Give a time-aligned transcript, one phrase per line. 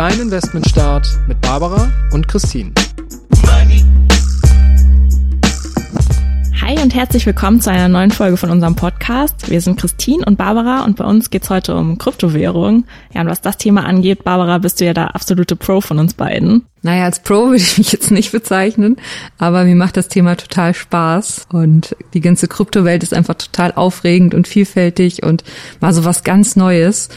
[0.00, 2.72] Dein Investmentstart mit Barbara und Christine.
[6.62, 9.50] Hi und herzlich willkommen zu einer neuen Folge von unserem Podcast.
[9.50, 12.86] Wir sind Christine und Barbara und bei uns geht's heute um Kryptowährung.
[13.12, 16.14] Ja, und was das Thema angeht, Barbara, bist du ja der absolute Pro von uns
[16.14, 16.64] beiden.
[16.80, 18.96] Naja, als Pro würde ich mich jetzt nicht bezeichnen,
[19.36, 24.32] aber mir macht das Thema total Spaß und die ganze Kryptowelt ist einfach total aufregend
[24.32, 25.44] und vielfältig und
[25.80, 27.10] mal so was ganz Neues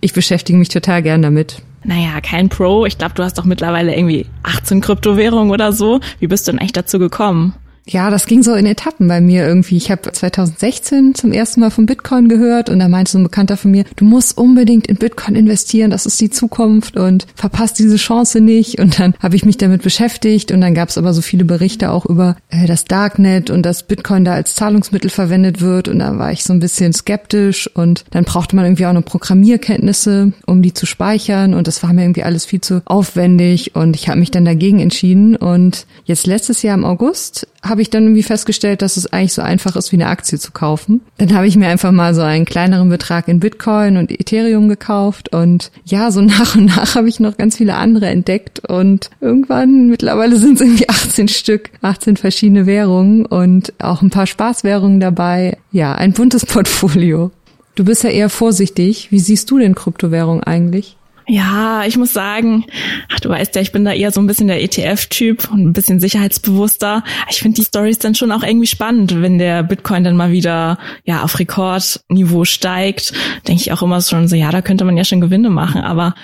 [0.00, 1.62] ich beschäftige mich total gern damit.
[1.86, 2.84] Naja, kein Pro.
[2.84, 6.00] Ich glaube, du hast doch mittlerweile irgendwie 18 Kryptowährungen oder so.
[6.18, 7.54] Wie bist du denn eigentlich dazu gekommen?
[7.88, 9.76] Ja, das ging so in Etappen bei mir irgendwie.
[9.76, 13.56] Ich habe 2016 zum ersten Mal von Bitcoin gehört und da meinte so ein Bekannter
[13.56, 17.94] von mir, du musst unbedingt in Bitcoin investieren, das ist die Zukunft und verpasst diese
[17.94, 18.80] Chance nicht.
[18.80, 21.92] Und dann habe ich mich damit beschäftigt und dann gab es aber so viele Berichte
[21.92, 26.18] auch über äh, das Darknet und dass Bitcoin da als Zahlungsmittel verwendet wird und da
[26.18, 30.60] war ich so ein bisschen skeptisch und dann brauchte man irgendwie auch noch Programmierkenntnisse, um
[30.60, 34.18] die zu speichern und das war mir irgendwie alles viel zu aufwendig und ich habe
[34.18, 38.82] mich dann dagegen entschieden und jetzt letztes Jahr im August habe ich dann irgendwie festgestellt,
[38.82, 41.00] dass es eigentlich so einfach ist, wie eine Aktie zu kaufen.
[41.18, 45.34] Dann habe ich mir einfach mal so einen kleineren Betrag in Bitcoin und Ethereum gekauft
[45.34, 49.88] und ja, so nach und nach habe ich noch ganz viele andere entdeckt und irgendwann
[49.88, 55.58] mittlerweile sind es irgendwie 18 Stück, 18 verschiedene Währungen und auch ein paar Spaßwährungen dabei.
[55.72, 57.30] Ja, ein buntes Portfolio.
[57.74, 59.10] Du bist ja eher vorsichtig.
[59.10, 60.96] Wie siehst du denn Kryptowährung eigentlich?
[61.28, 62.66] Ja, ich muss sagen,
[63.12, 65.72] ach, du weißt ja, ich bin da eher so ein bisschen der ETF-Typ und ein
[65.72, 67.02] bisschen sicherheitsbewusster.
[67.28, 70.78] Ich finde die Stories dann schon auch irgendwie spannend, wenn der Bitcoin dann mal wieder
[71.04, 73.12] ja auf Rekordniveau steigt.
[73.48, 76.14] Denke ich auch immer schon so, ja, da könnte man ja schon Gewinne machen, aber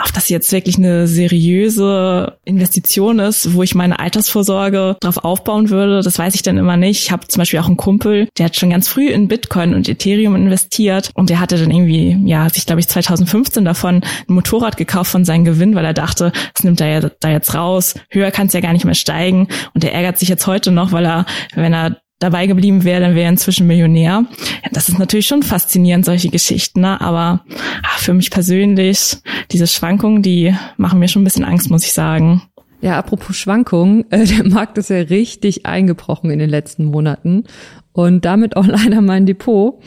[0.00, 6.00] ob das jetzt wirklich eine seriöse Investition ist, wo ich meine Altersvorsorge drauf aufbauen würde,
[6.02, 7.02] das weiß ich dann immer nicht.
[7.02, 9.88] Ich habe zum Beispiel auch einen Kumpel, der hat schon ganz früh in Bitcoin und
[9.88, 14.76] Ethereum investiert und der hatte dann irgendwie, ja, sich glaube ich 2015 davon ein Motorrad
[14.76, 18.30] gekauft von seinem Gewinn, weil er dachte, das nimmt er ja da jetzt raus, höher
[18.30, 21.06] kann es ja gar nicht mehr steigen und er ärgert sich jetzt heute noch, weil
[21.06, 21.24] er,
[21.54, 24.24] wenn er dabei geblieben wäre, dann wäre er inzwischen Millionär.
[24.72, 27.00] Das ist natürlich schon faszinierend, solche Geschichten, ne?
[27.00, 27.44] aber
[27.82, 29.16] ach, für mich persönlich,
[29.50, 32.42] diese Schwankungen, die machen mir schon ein bisschen Angst, muss ich sagen.
[32.82, 37.44] Ja, apropos Schwankungen, äh, der Markt ist ja richtig eingebrochen in den letzten Monaten
[37.92, 39.82] und damit auch leider mein Depot.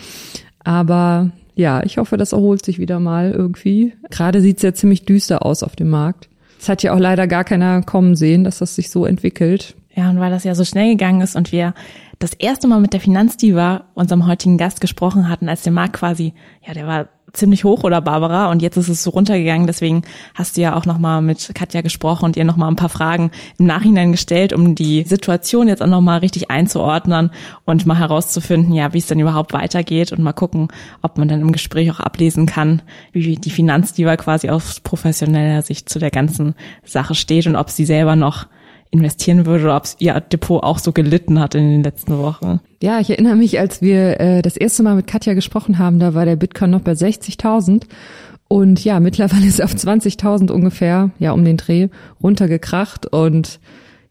[0.63, 3.93] Aber ja, ich hoffe, das erholt sich wieder mal irgendwie.
[4.11, 6.29] Gerade sieht's ja ziemlich düster aus auf dem Markt.
[6.59, 9.75] Es hat ja auch leider gar keiner kommen sehen, dass das sich so entwickelt.
[9.95, 11.73] Ja, und weil das ja so schnell gegangen ist und wir
[12.19, 16.33] das erste Mal mit der Finanzdiva, unserem heutigen Gast, gesprochen hatten, als der Markt quasi,
[16.65, 19.67] ja, der war ziemlich hoch oder Barbara und jetzt ist es so runtergegangen.
[19.67, 23.31] Deswegen hast du ja auch nochmal mit Katja gesprochen und ihr nochmal ein paar Fragen
[23.59, 27.31] im Nachhinein gestellt, um die Situation jetzt auch nochmal richtig einzuordnen
[27.65, 30.69] und mal herauszufinden, ja, wie es denn überhaupt weitergeht und mal gucken,
[31.01, 35.89] ob man dann im Gespräch auch ablesen kann, wie die Finanzdiva quasi aus professioneller Sicht
[35.89, 38.47] zu der ganzen Sache steht und ob sie selber noch
[38.91, 42.59] investieren würde oder ob ihr Depot auch so gelitten hat in den letzten Wochen.
[42.81, 46.13] Ja, ich erinnere mich, als wir äh, das erste Mal mit Katja gesprochen haben, da
[46.13, 47.83] war der Bitcoin noch bei 60.000
[48.47, 51.89] und ja, mittlerweile ist er auf 20.000 ungefähr, ja, um den Dreh
[52.21, 53.59] runtergekracht und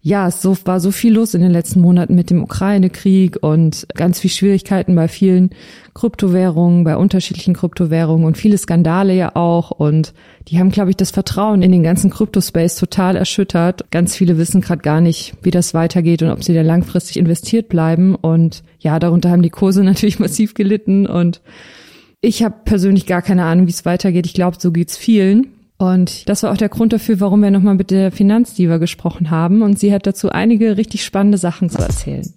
[0.06, 3.88] ja, es so, war so viel los in den letzten Monaten mit dem Ukraine-Krieg und
[3.92, 5.50] ganz viel Schwierigkeiten bei vielen
[5.94, 9.72] Kryptowährungen, bei unterschiedlichen Kryptowährungen und viele Skandale ja auch.
[9.72, 10.14] Und
[10.46, 13.90] die haben, glaube ich, das Vertrauen in den ganzen Kryptospace total erschüttert.
[13.90, 17.68] Ganz viele wissen gerade gar nicht, wie das weitergeht und ob sie da langfristig investiert
[17.68, 18.14] bleiben.
[18.14, 21.08] Und ja, darunter haben die Kurse natürlich massiv gelitten.
[21.08, 21.40] Und
[22.20, 24.26] ich habe persönlich gar keine Ahnung, wie es weitergeht.
[24.26, 25.48] Ich glaube, so geht's vielen.
[25.78, 29.62] Und das war auch der Grund dafür, warum wir nochmal mit der Finanzdiva gesprochen haben.
[29.62, 32.32] Und sie hat dazu einige richtig spannende Sachen zu erzählen.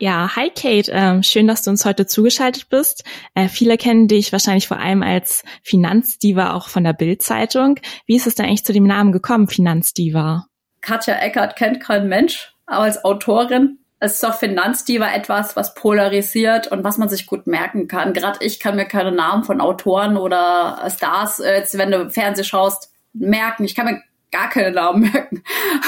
[0.00, 3.04] Ja, hi Kate, ähm, schön, dass du uns heute zugeschaltet bist.
[3.34, 7.78] Äh, viele kennen dich wahrscheinlich vor allem als Finanzdiva auch von der Bild-Zeitung.
[8.06, 10.46] Wie ist es denn eigentlich zu dem Namen gekommen, Finanzdiva?
[10.82, 13.78] Katja Eckert kennt kein Mensch, aber als Autorin
[14.12, 18.12] ist doch Finanzdiva etwas, was polarisiert und was man sich gut merken kann.
[18.12, 22.44] Gerade ich kann mir keine Namen von Autoren oder Stars, äh, jetzt wenn du Fernseh
[22.44, 23.64] schaust, merken.
[23.64, 25.42] Ich kann mir gar keine Namen merken.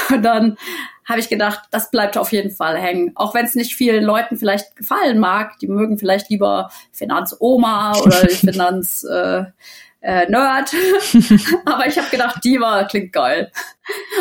[0.09, 0.57] Und dann
[1.05, 3.11] habe ich gedacht, das bleibt auf jeden Fall hängen.
[3.15, 5.57] Auch wenn es nicht vielen Leuten vielleicht gefallen mag.
[5.59, 9.03] Die mögen vielleicht lieber Finanzoma oder Finanz...
[9.03, 9.45] Äh,
[10.07, 10.73] äh, Nerd.
[11.65, 13.51] Aber ich habe gedacht, Diva klingt geil.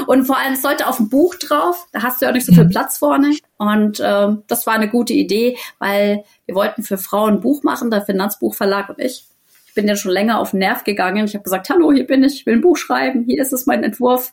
[0.08, 1.86] Und vor allem, es sollte auf dem Buch drauf.
[1.92, 3.36] Da hast du ja auch nicht so viel Platz vorne.
[3.56, 7.90] Und ähm, das war eine gute Idee, weil wir wollten für Frauen ein Buch machen,
[7.92, 9.26] der Finanzbuchverlag und ich.
[9.68, 11.26] Ich bin ja schon länger auf den Nerv gegangen.
[11.26, 13.66] Ich habe gesagt, hallo, hier bin ich, ich will ein Buch schreiben, hier ist es
[13.66, 14.32] mein Entwurf.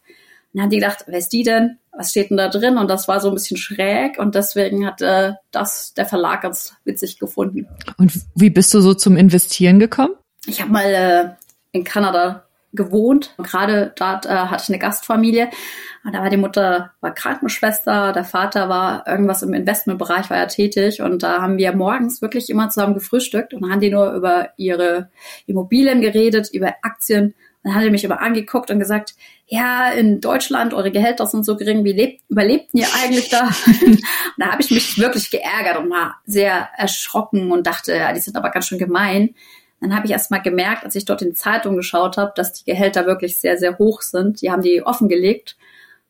[0.54, 1.78] Und dann haben die gedacht, wer ist die denn?
[1.92, 2.78] Was steht denn da drin?
[2.78, 6.76] Und das war so ein bisschen schräg und deswegen hat äh, das der Verlag ganz
[6.86, 7.68] witzig gefunden.
[7.98, 10.14] Und wie bist du so zum Investieren gekommen?
[10.46, 11.43] Ich habe mal äh,
[11.74, 13.36] in Kanada gewohnt.
[13.38, 15.50] Gerade dort äh, hatte ich eine Gastfamilie.
[16.04, 20.48] Und da war die Mutter war Krankenschwester, der Vater war irgendwas im Investmentbereich, war ja
[20.48, 21.02] tätig.
[21.02, 25.10] Und da haben wir morgens wirklich immer zusammen gefrühstückt und haben die nur über ihre
[25.46, 27.36] Immobilien geredet, über Aktien.
[27.64, 29.16] Und dann hat er mich immer angeguckt und gesagt,
[29.48, 33.50] ja, in Deutschland, eure Gehälter sind so gering, wie lebt, überlebten ihr eigentlich da?
[33.86, 34.02] und
[34.38, 38.36] da habe ich mich wirklich geärgert und war sehr erschrocken und dachte, ja, die sind
[38.36, 39.36] aber ganz schön gemein.
[39.84, 42.54] Dann habe ich erst mal gemerkt, als ich dort in die Zeitung geschaut habe, dass
[42.54, 44.42] die Gehälter wirklich sehr, sehr hoch sind.
[44.42, 45.58] Die haben die offengelegt.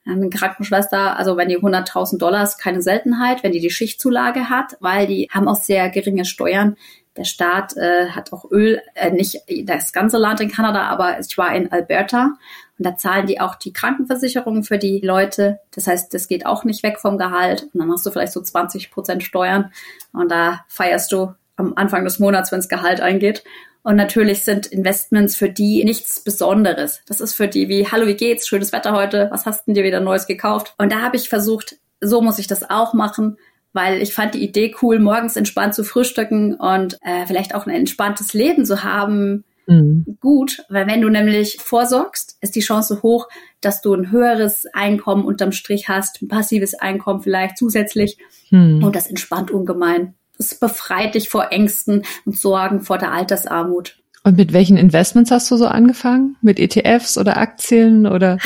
[0.06, 4.78] Eine Krankenschwester, also wenn die 100.000 Dollar ist keine Seltenheit, wenn die die Schichtzulage hat,
[4.80, 6.75] weil die haben auch sehr geringe Steuern.
[7.18, 11.36] Der Staat äh, hat auch Öl, äh, nicht das ganze Land in Kanada, aber ich
[11.38, 12.34] war in Alberta
[12.78, 15.62] und da zahlen die auch die Krankenversicherung für die Leute.
[15.74, 17.64] Das heißt, das geht auch nicht weg vom Gehalt.
[17.74, 19.72] Und dann hast du vielleicht so 20 Prozent Steuern
[20.12, 23.44] und da feierst du am Anfang des Monats, wenns Gehalt eingeht.
[23.83, 27.01] Und natürlich sind Investments für die nichts Besonderes.
[27.05, 28.47] Das ist für die wie, hallo, wie geht's?
[28.47, 29.27] Schönes Wetter heute.
[29.31, 30.73] Was hast denn dir wieder Neues gekauft?
[30.77, 33.38] Und da habe ich versucht, so muss ich das auch machen,
[33.73, 37.75] weil ich fand die Idee cool, morgens entspannt zu frühstücken und äh, vielleicht auch ein
[37.75, 39.44] entspanntes Leben zu haben.
[39.67, 40.17] Mhm.
[40.21, 43.27] Gut, weil wenn du nämlich vorsorgst, ist die Chance hoch,
[43.61, 48.17] dass du ein höheres Einkommen unterm Strich hast, ein passives Einkommen vielleicht zusätzlich.
[48.50, 48.83] Mhm.
[48.83, 50.15] Und das entspannt ungemein.
[50.38, 53.97] Es befreit dich vor Ängsten und Sorgen vor der Altersarmut.
[54.24, 56.38] Und mit welchen Investments hast du so angefangen?
[56.41, 58.38] Mit ETFs oder Aktien oder?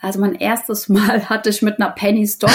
[0.00, 2.50] Also mein erstes Mal hatte ich mit einer Penny Stock.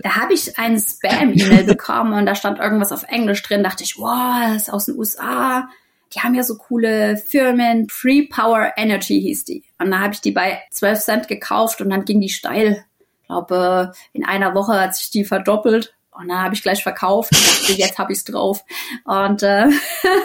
[0.00, 3.62] da habe ich eine Spam-E-Mail bekommen und da stand irgendwas auf Englisch drin.
[3.62, 5.68] Dachte ich, wow, das ist aus den USA.
[6.12, 7.88] Die haben ja so coole Firmen.
[7.88, 9.62] Free Power Energy hieß die.
[9.78, 12.84] Und da habe ich die bei 12 Cent gekauft und dann ging die steil.
[13.22, 15.94] Ich glaube, in einer Woche hat sich die verdoppelt.
[16.14, 18.64] Und dann habe ich gleich verkauft und dachte, jetzt habe ich es drauf.
[19.04, 19.66] Und äh,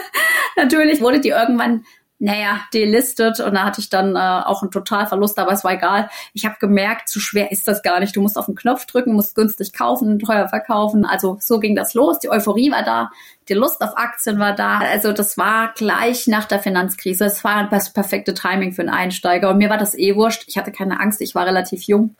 [0.56, 1.84] natürlich wurde die irgendwann,
[2.22, 6.10] naja, delistet und da hatte ich dann äh, auch einen Totalverlust, aber es war egal.
[6.34, 8.14] Ich habe gemerkt, zu schwer ist das gar nicht.
[8.14, 11.06] Du musst auf den Knopf drücken, musst günstig kaufen, teuer verkaufen.
[11.06, 12.18] Also so ging das los.
[12.18, 13.10] Die Euphorie war da,
[13.48, 14.78] die Lust auf Aktien war da.
[14.78, 17.24] Also das war gleich nach der Finanzkrise.
[17.24, 19.48] Es war das perfekte Timing für einen Einsteiger.
[19.48, 20.44] Und mir war das eh wurscht.
[20.46, 22.16] Ich hatte keine Angst, ich war relativ jung.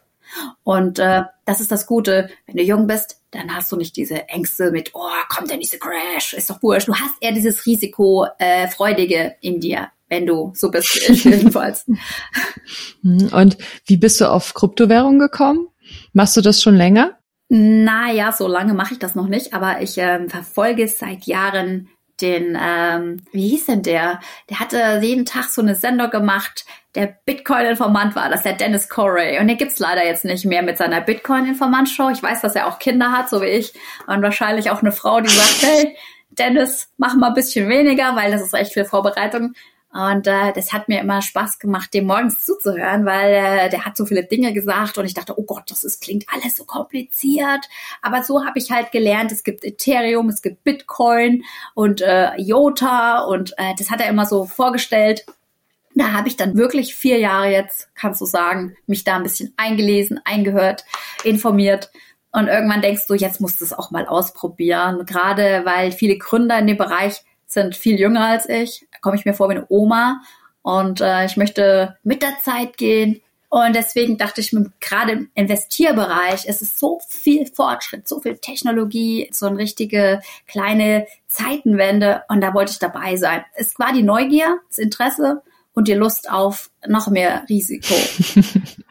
[0.62, 2.30] Und äh, das ist das Gute.
[2.46, 5.78] Wenn du jung bist, dann hast du nicht diese Ängste mit, oh, kommt der nächste
[5.78, 6.88] Crash, ist doch wurscht.
[6.88, 11.86] Du hast eher dieses Risiko äh, Freudige in dir, wenn du so bist ich jedenfalls.
[13.02, 15.68] Hm, und wie bist du auf Kryptowährung gekommen?
[16.12, 17.16] Machst du das schon länger?
[17.48, 21.88] Naja, so lange mache ich das noch nicht, aber ich äh, verfolge seit Jahren
[22.20, 24.20] den, ähm, wie hieß denn der?
[24.48, 26.64] Der hatte jeden Tag so eine Sendung gemacht.
[26.94, 29.38] Der Bitcoin-Informant war das, der Dennis Corey.
[29.38, 32.10] Und den gibt's leider jetzt nicht mehr mit seiner Bitcoin-Informant-Show.
[32.10, 33.72] Ich weiß, dass er auch Kinder hat, so wie ich.
[34.06, 35.96] Und wahrscheinlich auch eine Frau, die sagt, hey,
[36.30, 39.54] Dennis, mach mal ein bisschen weniger, weil das ist echt viel Vorbereitung.
[39.92, 43.96] Und äh, das hat mir immer Spaß gemacht, dem morgens zuzuhören, weil äh, der hat
[43.96, 47.68] so viele Dinge gesagt und ich dachte, oh Gott, das ist, klingt alles so kompliziert.
[48.00, 51.42] Aber so habe ich halt gelernt, es gibt Ethereum, es gibt Bitcoin
[51.74, 55.26] und äh, IOTA und äh, das hat er immer so vorgestellt.
[55.96, 59.52] Da habe ich dann wirklich vier Jahre jetzt, kannst du sagen, mich da ein bisschen
[59.56, 60.84] eingelesen, eingehört,
[61.24, 61.90] informiert.
[62.30, 65.04] Und irgendwann denkst du, jetzt musst du es auch mal ausprobieren.
[65.04, 68.86] Gerade weil viele Gründer in dem Bereich sind viel jünger als ich.
[68.92, 70.22] Da komme ich mir vor wie eine Oma.
[70.62, 73.20] Und äh, ich möchte mit der Zeit gehen.
[73.48, 78.38] Und deswegen dachte ich mir, gerade im Investierbereich ist es so viel Fortschritt, so viel
[78.38, 82.22] Technologie, so eine richtige kleine Zeitenwende.
[82.28, 83.44] Und da wollte ich dabei sein.
[83.54, 85.42] Es war die Neugier, das Interesse
[85.74, 87.94] und die Lust auf noch mehr Risiko.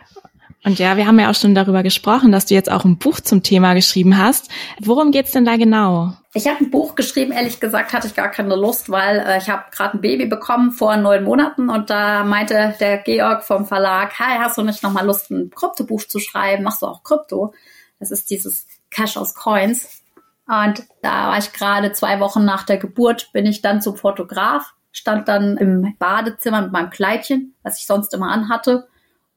[0.63, 3.21] Und ja, wir haben ja auch schon darüber gesprochen, dass du jetzt auch ein Buch
[3.21, 4.51] zum Thema geschrieben hast.
[4.81, 6.13] Worum geht's denn da genau?
[6.33, 9.49] Ich habe ein Buch geschrieben, ehrlich gesagt hatte ich gar keine Lust, weil äh, ich
[9.49, 14.11] habe gerade ein Baby bekommen vor neun Monaten und da meinte der Georg vom Verlag,
[14.19, 16.63] hey, hast du nicht nochmal Lust, ein Kryptobuch zu schreiben?
[16.63, 17.53] Machst du auch Krypto?
[17.99, 20.03] Das ist dieses Cash aus Coins.
[20.45, 24.73] Und da war ich gerade zwei Wochen nach der Geburt, bin ich dann zum Fotograf,
[24.91, 28.87] stand dann im Badezimmer mit meinem Kleidchen, was ich sonst immer anhatte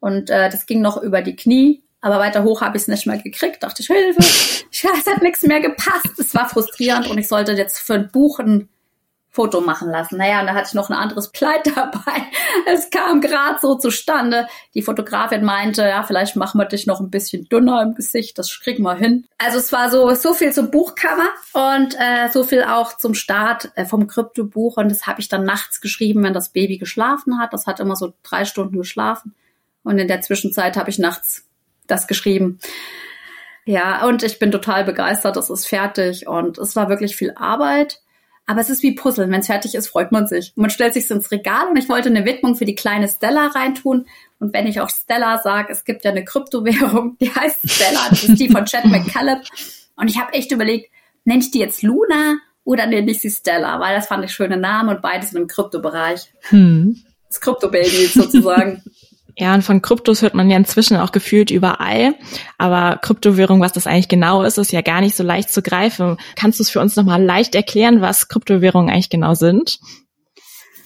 [0.02, 3.06] und äh, das ging noch über die Knie, aber weiter hoch habe ich es nicht
[3.06, 3.62] mehr gekriegt.
[3.62, 4.18] Dachte ich, Hilfe,
[4.70, 6.18] es hat nichts mehr gepasst.
[6.18, 8.68] Es war frustrierend und ich sollte jetzt für ein Buch ein
[9.30, 10.16] Foto machen lassen.
[10.16, 12.26] Naja, und da hatte ich noch ein anderes Kleid dabei.
[12.66, 14.48] Es kam gerade so zustande.
[14.74, 18.50] Die Fotografin meinte, ja, vielleicht machen wir dich noch ein bisschen dünner im Gesicht, das
[18.58, 19.24] kriegen wir hin.
[19.38, 23.70] Also es war so, so viel zum Buchcover und äh, so viel auch zum Start
[23.76, 24.78] äh, vom Kryptobuch.
[24.78, 27.52] Und das habe ich dann nachts geschrieben, wenn das Baby geschlafen hat.
[27.52, 29.36] Das hat immer so drei Stunden geschlafen.
[29.84, 31.44] Und in der Zwischenzeit habe ich nachts
[31.86, 32.58] das geschrieben.
[33.64, 38.00] Ja, und ich bin total begeistert, es ist fertig und es war wirklich viel Arbeit.
[38.44, 39.30] Aber es ist wie Puzzeln.
[39.30, 40.52] Wenn es fertig ist, freut man sich.
[40.56, 44.06] Man stellt sich ins Regal und ich wollte eine Widmung für die kleine Stella reintun.
[44.40, 48.24] Und wenn ich auch Stella sage, es gibt ja eine Kryptowährung, die heißt Stella, das
[48.24, 49.40] ist die von Chad McCallum.
[49.94, 50.90] Und ich habe echt überlegt,
[51.24, 53.78] nenne ich die jetzt Luna oder nenne ich sie Stella?
[53.78, 56.32] Weil das fand ich schöne Namen und beides im Kryptobereich.
[56.48, 57.00] Hm.
[57.28, 58.82] Das Krypto-Baby sozusagen.
[59.36, 62.14] Ja, und von Kryptos hört man ja inzwischen auch gefühlt überall.
[62.58, 66.18] Aber Kryptowährung, was das eigentlich genau ist, ist ja gar nicht so leicht zu greifen.
[66.36, 69.78] Kannst du es für uns nochmal leicht erklären, was Kryptowährungen eigentlich genau sind?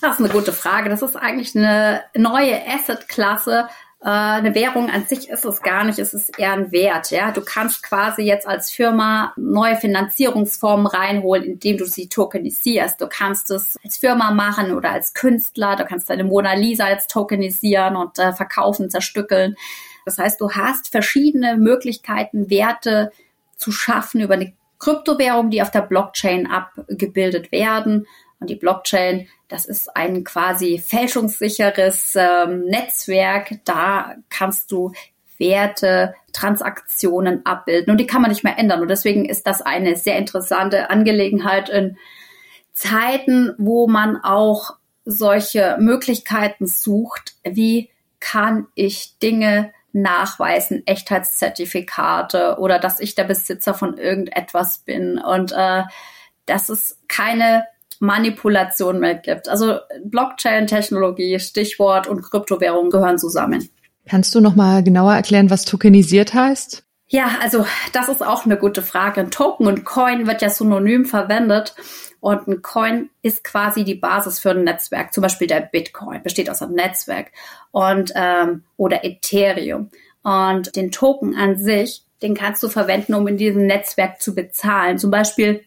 [0.01, 0.89] Das ist eine gute Frage.
[0.89, 3.69] Das ist eigentlich eine neue Asset-Klasse,
[4.11, 7.11] eine Währung an sich ist es gar nicht, es ist eher ein Wert.
[7.11, 13.01] Ja, du kannst quasi jetzt als Firma neue Finanzierungsformen reinholen, indem du sie tokenisierst.
[13.01, 15.75] Du kannst es als Firma machen oder als Künstler.
[15.75, 19.57] Du kannst deine Mona Lisa jetzt tokenisieren und äh, verkaufen, zerstückeln.
[20.05, 23.11] Das heißt, du hast verschiedene Möglichkeiten, Werte
[23.57, 28.07] zu schaffen über eine Kryptowährung, die auf der Blockchain abgebildet werden.
[28.39, 33.61] Und die Blockchain, das ist ein quasi fälschungssicheres ähm, Netzwerk.
[33.65, 34.93] Da kannst du
[35.39, 38.81] Werte, Transaktionen abbilden und die kann man nicht mehr ändern.
[38.81, 41.99] Und deswegen ist das eine sehr interessante Angelegenheit in
[42.73, 47.91] Zeiten, wo man auch solche Möglichkeiten sucht, wie
[48.21, 55.19] kann ich Dinge nachweisen, Echtheitszertifikate oder dass ich der Besitzer von irgendetwas bin.
[55.19, 55.85] Und äh,
[56.45, 57.67] das ist keine
[58.01, 59.49] Manipulation mehr gibt.
[59.49, 63.69] Also Blockchain-Technologie, Stichwort und Kryptowährung gehören zusammen.
[64.09, 66.85] Kannst du noch mal genauer erklären, was tokenisiert heißt?
[67.09, 69.21] Ja, also das ist auch eine gute Frage.
[69.21, 71.75] Ein Token und Coin wird ja synonym verwendet
[72.21, 75.15] und ein Coin ist quasi die Basis für ein Netzwerk.
[75.15, 77.31] Zum Beispiel der Bitcoin besteht aus einem Netzwerk
[77.71, 79.91] und ähm, oder Ethereum
[80.23, 84.99] und den Token an sich, den kannst du verwenden, um in diesem Netzwerk zu bezahlen.
[84.99, 85.63] Zum Beispiel,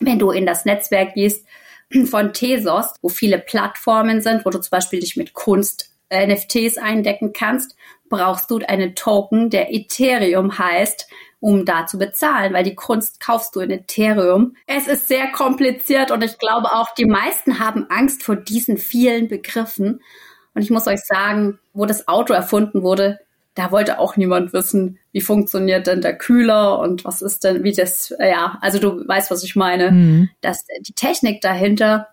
[0.00, 1.46] wenn du in das Netzwerk gehst
[2.06, 6.78] von Tesos, wo viele Plattformen sind, wo du zum Beispiel dich mit Kunst äh, NFTs
[6.78, 7.76] eindecken kannst,
[8.08, 11.08] brauchst du einen Token, der Ethereum heißt,
[11.40, 14.54] um da zu bezahlen, weil die Kunst kaufst du in Ethereum.
[14.66, 19.28] Es ist sehr kompliziert und ich glaube auch, die meisten haben Angst vor diesen vielen
[19.28, 20.02] Begriffen.
[20.54, 23.18] Und ich muss euch sagen, wo das Auto erfunden wurde,
[23.54, 27.72] da wollte auch niemand wissen, wie funktioniert denn der Kühler und was ist denn, wie
[27.72, 29.90] das, ja, also du weißt, was ich meine.
[29.90, 30.30] Mhm.
[30.40, 32.08] Dass die Technik dahinter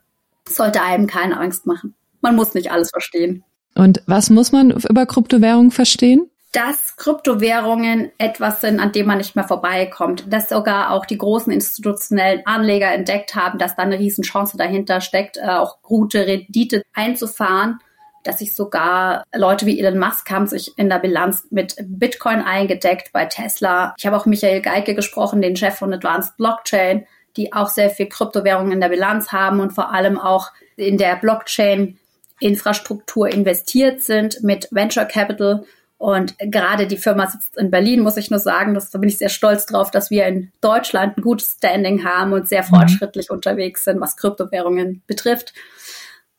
[0.48, 1.96] sollte einem keine Angst machen.
[2.22, 3.43] Man muss nicht alles verstehen.
[3.75, 6.29] Und was muss man über Kryptowährungen verstehen?
[6.51, 10.25] Dass Kryptowährungen etwas sind, an dem man nicht mehr vorbeikommt.
[10.34, 15.38] Dass sogar auch die großen institutionellen Anleger entdeckt haben, dass da eine Riesenchance dahinter steckt,
[15.38, 17.79] äh, auch gute Rendite einzufahren
[18.24, 23.12] dass sich sogar Leute wie Elon Musk haben sich in der Bilanz mit Bitcoin eingedeckt
[23.14, 23.94] bei Tesla.
[23.98, 27.06] Ich habe auch Michael Geike gesprochen, den Chef von Advanced Blockchain,
[27.38, 31.16] die auch sehr viel Kryptowährungen in der Bilanz haben und vor allem auch in der
[31.16, 31.98] Blockchain
[32.40, 35.66] Infrastruktur investiert sind mit Venture Capital.
[35.98, 38.74] Und gerade die Firma sitzt in Berlin, muss ich nur sagen.
[38.74, 42.32] Das, da bin ich sehr stolz drauf, dass wir in Deutschland ein gutes Standing haben
[42.32, 42.68] und sehr mhm.
[42.68, 43.36] fortschrittlich mhm.
[43.36, 45.54] unterwegs sind, was Kryptowährungen betrifft.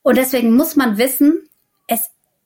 [0.02, 1.46] Und deswegen muss man wissen,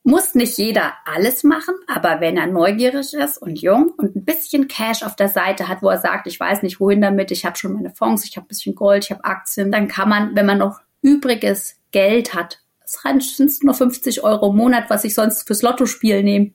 [0.05, 4.69] muss nicht jeder alles machen, aber wenn er neugierig ist und jung und ein bisschen
[4.69, 7.57] Cash auf der Seite hat, wo er sagt, ich weiß nicht wohin damit, ich habe
[7.57, 10.45] schon meine Fonds, ich habe ein bisschen Gold, ich habe Aktien, dann kann man, wenn
[10.45, 13.01] man noch übriges Geld hat, es
[13.37, 16.53] sind nur 50 Euro im Monat, was ich sonst fürs Lottospiel nehme,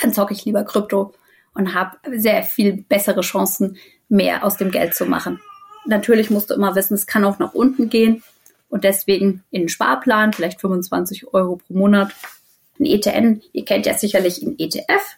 [0.00, 1.14] dann zocke ich lieber Krypto
[1.54, 3.78] und habe sehr viel bessere Chancen,
[4.10, 5.40] mehr aus dem Geld zu machen.
[5.86, 8.22] Natürlich musst du immer wissen, es kann auch nach unten gehen
[8.68, 12.12] und deswegen in den Sparplan, vielleicht 25 Euro pro Monat.
[12.78, 15.16] Ein ETN, ihr kennt ja sicherlich einen ETF.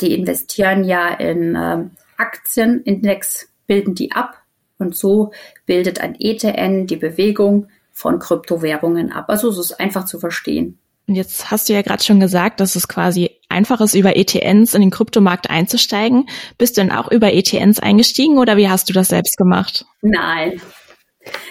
[0.00, 4.42] Die investieren ja in ähm, Aktienindex, bilden die ab
[4.78, 5.32] und so
[5.66, 9.26] bildet ein ETN die Bewegung von Kryptowährungen ab.
[9.28, 10.78] Also es ist einfach zu verstehen.
[11.06, 14.74] Und jetzt hast du ja gerade schon gesagt, dass es quasi einfach ist, über ETNs
[14.74, 16.26] in den Kryptomarkt einzusteigen.
[16.56, 19.84] Bist du denn auch über ETNs eingestiegen oder wie hast du das selbst gemacht?
[20.00, 20.60] Nein,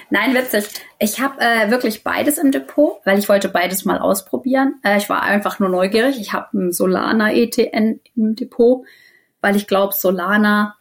[0.10, 0.66] Nein, witzig.
[1.00, 4.80] Ich habe äh, wirklich beides im Depot, weil ich wollte beides mal ausprobieren.
[4.84, 6.20] Äh, ich war einfach nur neugierig.
[6.20, 8.86] Ich habe ein Solana ETN im Depot,
[9.42, 10.76] weil ich glaube, Solana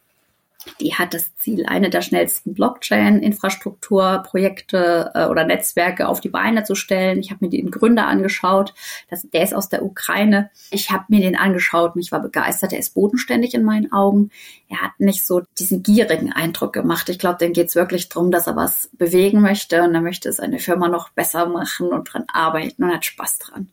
[0.79, 6.75] Die hat das Ziel, eine der schnellsten Blockchain-Infrastrukturprojekte äh, oder Netzwerke auf die Beine zu
[6.75, 7.19] stellen.
[7.19, 8.73] Ich habe mir den Gründer angeschaut.
[9.09, 10.49] Das, der ist aus der Ukraine.
[10.71, 12.73] Ich habe mir den angeschaut und ich war begeistert.
[12.73, 14.31] Er ist bodenständig in meinen Augen.
[14.69, 17.09] Er hat nicht so diesen gierigen Eindruck gemacht.
[17.09, 20.31] Ich glaube, dem geht es wirklich darum, dass er was bewegen möchte und er möchte
[20.31, 23.69] seine Firma noch besser machen und dran arbeiten und hat Spaß dran.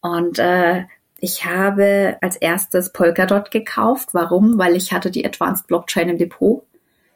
[0.00, 0.84] Und äh,
[1.20, 4.10] ich habe als erstes Polkadot gekauft.
[4.12, 4.56] Warum?
[4.56, 6.64] Weil ich hatte die Advanced Blockchain im Depot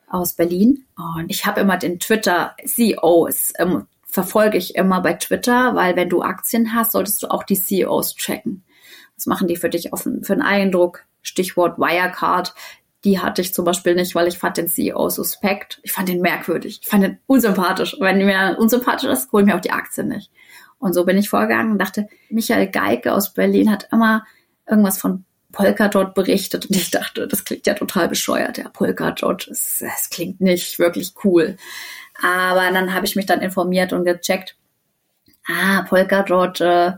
[0.09, 0.85] aus Berlin.
[0.97, 6.11] Und ich habe immer den Twitter CEOs, ähm, verfolge ich immer bei Twitter, weil wenn
[6.11, 8.63] du Aktien hast, solltest du auch die CEOs checken.
[9.17, 11.05] Was machen die für dich offen, für einen Eindruck?
[11.23, 12.55] Stichwort Wirecard.
[13.05, 15.81] Die hatte ich zum Beispiel nicht, weil ich fand den CEO suspekt.
[15.83, 16.81] Ich fand den merkwürdig.
[16.83, 17.97] Ich fand den unsympathisch.
[18.01, 20.31] Wenn mir unsympathisch ist, hol mir auch die Aktien nicht.
[20.83, 24.25] Und so bin ich vorgegangen und dachte, Michael Geike aus Berlin hat immer
[24.69, 28.59] irgendwas von Polkadot berichtet und ich dachte, das klingt ja total bescheuert.
[28.59, 31.57] Ja, Polkadot, das, das klingt nicht wirklich cool.
[32.21, 34.57] Aber dann habe ich mich dann informiert und gecheckt.
[35.47, 36.95] Ah, Polkadot, äh,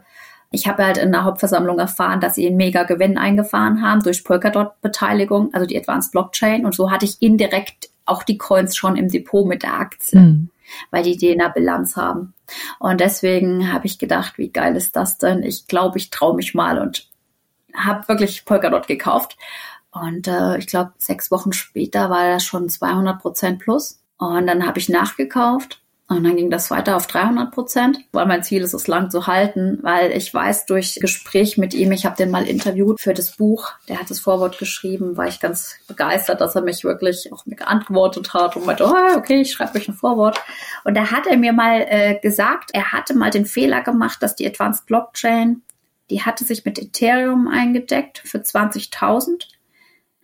[0.50, 4.24] ich habe halt in der Hauptversammlung erfahren, dass sie einen mega Gewinn eingefahren haben durch
[4.24, 6.64] Polkadot-Beteiligung, also die Advanced Blockchain.
[6.64, 10.18] Und so hatte ich indirekt auch die Coins schon im Depot mit der Aktie.
[10.18, 10.50] Mhm
[10.90, 12.33] weil die die in der Bilanz haben.
[12.78, 15.42] Und deswegen habe ich gedacht, wie geil ist das denn?
[15.42, 17.08] Ich glaube, ich traue mich mal und
[17.74, 19.36] habe wirklich Polkadot gekauft.
[19.90, 24.02] Und äh, ich glaube, sechs Wochen später war das schon 200 Prozent plus.
[24.18, 28.42] Und dann habe ich nachgekauft und dann ging das weiter auf 300 Prozent, weil mein
[28.42, 32.16] Ziel ist es lang zu halten, weil ich weiß durch Gespräch mit ihm, ich habe
[32.16, 36.42] den mal interviewt für das Buch, der hat das Vorwort geschrieben, war ich ganz begeistert,
[36.42, 39.88] dass er mich wirklich auch mir geantwortet hat und meinte, oh, okay, ich schreibe euch
[39.88, 40.38] ein Vorwort.
[40.84, 44.36] Und da hat er mir mal äh, gesagt, er hatte mal den Fehler gemacht, dass
[44.36, 45.62] die Advanced Blockchain,
[46.10, 49.46] die hatte sich mit Ethereum eingedeckt für 20.000,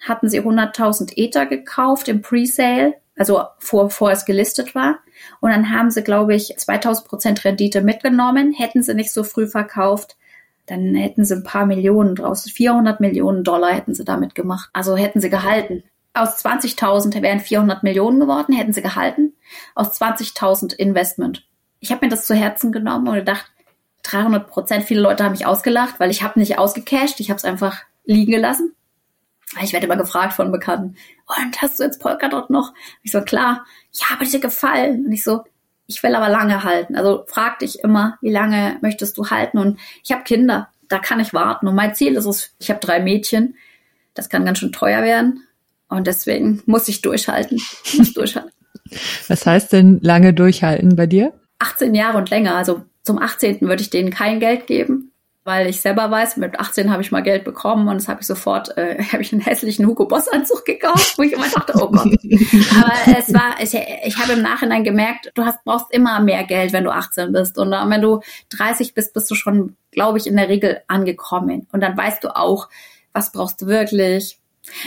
[0.06, 5.00] hatten sie 100.000 Ether gekauft im Presale, also vor, bevor es gelistet war
[5.40, 8.54] und dann haben sie, glaube ich, 2000 Prozent Rendite mitgenommen.
[8.54, 10.16] Hätten sie nicht so früh verkauft,
[10.64, 12.50] dann hätten sie ein paar Millionen draus.
[12.50, 14.70] 400 Millionen Dollar hätten sie damit gemacht.
[14.72, 15.84] Also hätten sie gehalten.
[16.14, 19.34] Aus 20.000 wären 400 Millionen geworden, hätten sie gehalten.
[19.74, 21.46] Aus 20.000 Investment.
[21.78, 23.52] Ich habe mir das zu Herzen genommen und gedacht,
[24.04, 24.84] 300 Prozent.
[24.84, 27.20] Viele Leute haben mich ausgelacht, weil ich habe nicht ausgecashed.
[27.20, 28.74] Ich habe es einfach liegen gelassen.
[29.62, 32.72] Ich werde immer gefragt von Bekannten, und hast du jetzt Polkadot noch?
[33.02, 35.06] Ich so, klar, ja, aber dir gefallen.
[35.06, 35.44] Und ich so,
[35.86, 36.96] ich will aber lange halten.
[36.96, 39.58] Also frag dich immer, wie lange möchtest du halten?
[39.58, 41.66] Und ich habe Kinder, da kann ich warten.
[41.66, 43.56] Und mein Ziel ist es, ich habe drei Mädchen,
[44.14, 45.44] das kann ganz schön teuer werden.
[45.88, 47.60] Und deswegen muss ich durchhalten.
[47.84, 48.52] Ich muss durchhalten.
[49.28, 51.32] Was heißt denn lange durchhalten bei dir?
[51.58, 52.56] 18 Jahre und länger.
[52.56, 53.60] Also zum 18.
[53.62, 55.09] würde ich denen kein Geld geben
[55.50, 58.26] weil ich selber weiß, mit 18 habe ich mal Geld bekommen und das habe ich
[58.26, 61.90] sofort, äh, habe ich einen hässlichen Hugo Boss Anzug gekauft, wo ich immer dachte, oh
[61.90, 62.06] Gott.
[62.06, 66.72] Aber es war, ich, ich habe im Nachhinein gemerkt, du hast, brauchst immer mehr Geld,
[66.72, 67.58] wenn du 18 bist.
[67.58, 71.66] Und dann, wenn du 30 bist, bist du schon, glaube ich, in der Regel angekommen.
[71.72, 72.68] Und dann weißt du auch,
[73.12, 74.39] was brauchst du wirklich,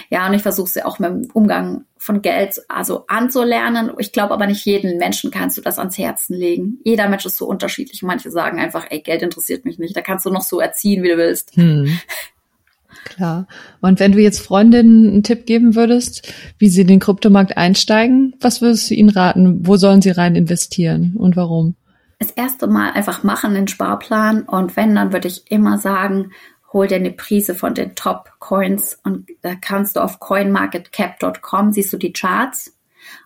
[0.10, 3.92] ja, und ich versuche sie auch mit dem Umgang von Geld also anzulernen.
[3.98, 6.80] Ich glaube aber nicht jeden Menschen kannst du das ans Herzen legen.
[6.84, 8.04] Jeder Mensch ist so unterschiedlich.
[8.04, 9.96] Manche sagen einfach, ey, Geld interessiert mich nicht.
[9.96, 11.56] Da kannst du noch so erziehen, wie du willst.
[11.56, 11.98] Hm.
[13.06, 13.48] Klar.
[13.82, 18.36] Und wenn du jetzt Freundinnen einen Tipp geben würdest, wie sie in den Kryptomarkt einsteigen,
[18.40, 19.68] was würdest du ihnen raten?
[19.68, 21.76] Wo sollen sie rein investieren und warum?
[22.20, 26.32] Das erste Mal einfach machen den Sparplan und wenn, dann würde ich immer sagen,
[26.74, 31.94] hol dir eine Prise von den Top Coins und da kannst du auf coinmarketcap.com siehst
[31.94, 32.74] du die Charts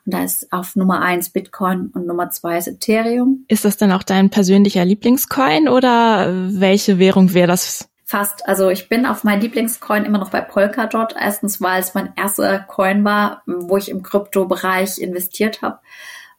[0.06, 3.46] und da ist auf Nummer eins Bitcoin und Nummer zwei ist Ethereum.
[3.48, 7.90] Ist das dann auch dein persönlicher Lieblingscoin oder welche Währung wäre das?
[8.06, 8.48] Fast.
[8.48, 11.14] Also ich bin auf mein Lieblingscoin immer noch bei Polkadot.
[11.20, 15.80] Erstens, weil es mein erster Coin war, wo ich im Kryptobereich investiert habe.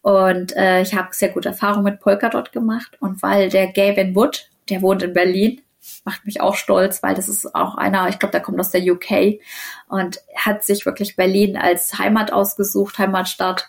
[0.00, 2.96] Und äh, ich habe sehr gute Erfahrungen mit Polkadot gemacht.
[3.00, 5.60] Und weil der Gavin Wood, der wohnt in Berlin,
[6.04, 8.82] macht mich auch stolz, weil das ist auch einer, ich glaube, der kommt aus der
[8.82, 9.40] UK
[9.88, 13.68] und hat sich wirklich Berlin als Heimat ausgesucht, Heimatstadt,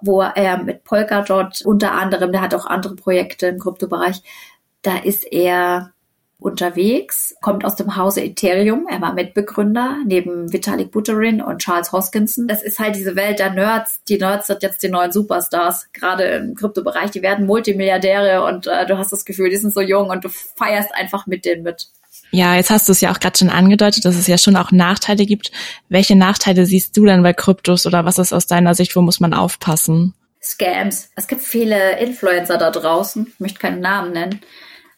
[0.00, 4.22] wo er mit Polkadot unter anderem, der hat auch andere Projekte im Kryptobereich,
[4.82, 5.92] da ist er
[6.42, 8.86] unterwegs, kommt aus dem Hause Ethereum.
[8.90, 12.48] Er war Mitbegründer neben Vitalik Buterin und Charles Hoskinson.
[12.48, 14.00] Das ist halt diese Welt der Nerds.
[14.08, 17.10] Die Nerds sind jetzt die neuen Superstars, gerade im Kryptobereich.
[17.10, 20.28] Die werden Multimilliardäre und äh, du hast das Gefühl, die sind so jung und du
[20.28, 21.88] feierst einfach mit denen mit.
[22.30, 24.72] Ja, jetzt hast du es ja auch gerade schon angedeutet, dass es ja schon auch
[24.72, 25.52] Nachteile gibt.
[25.88, 29.20] Welche Nachteile siehst du denn bei Kryptos oder was ist aus deiner Sicht, wo muss
[29.20, 30.14] man aufpassen?
[30.42, 31.10] Scams.
[31.14, 34.40] Es gibt viele Influencer da draußen, ich möchte keinen Namen nennen,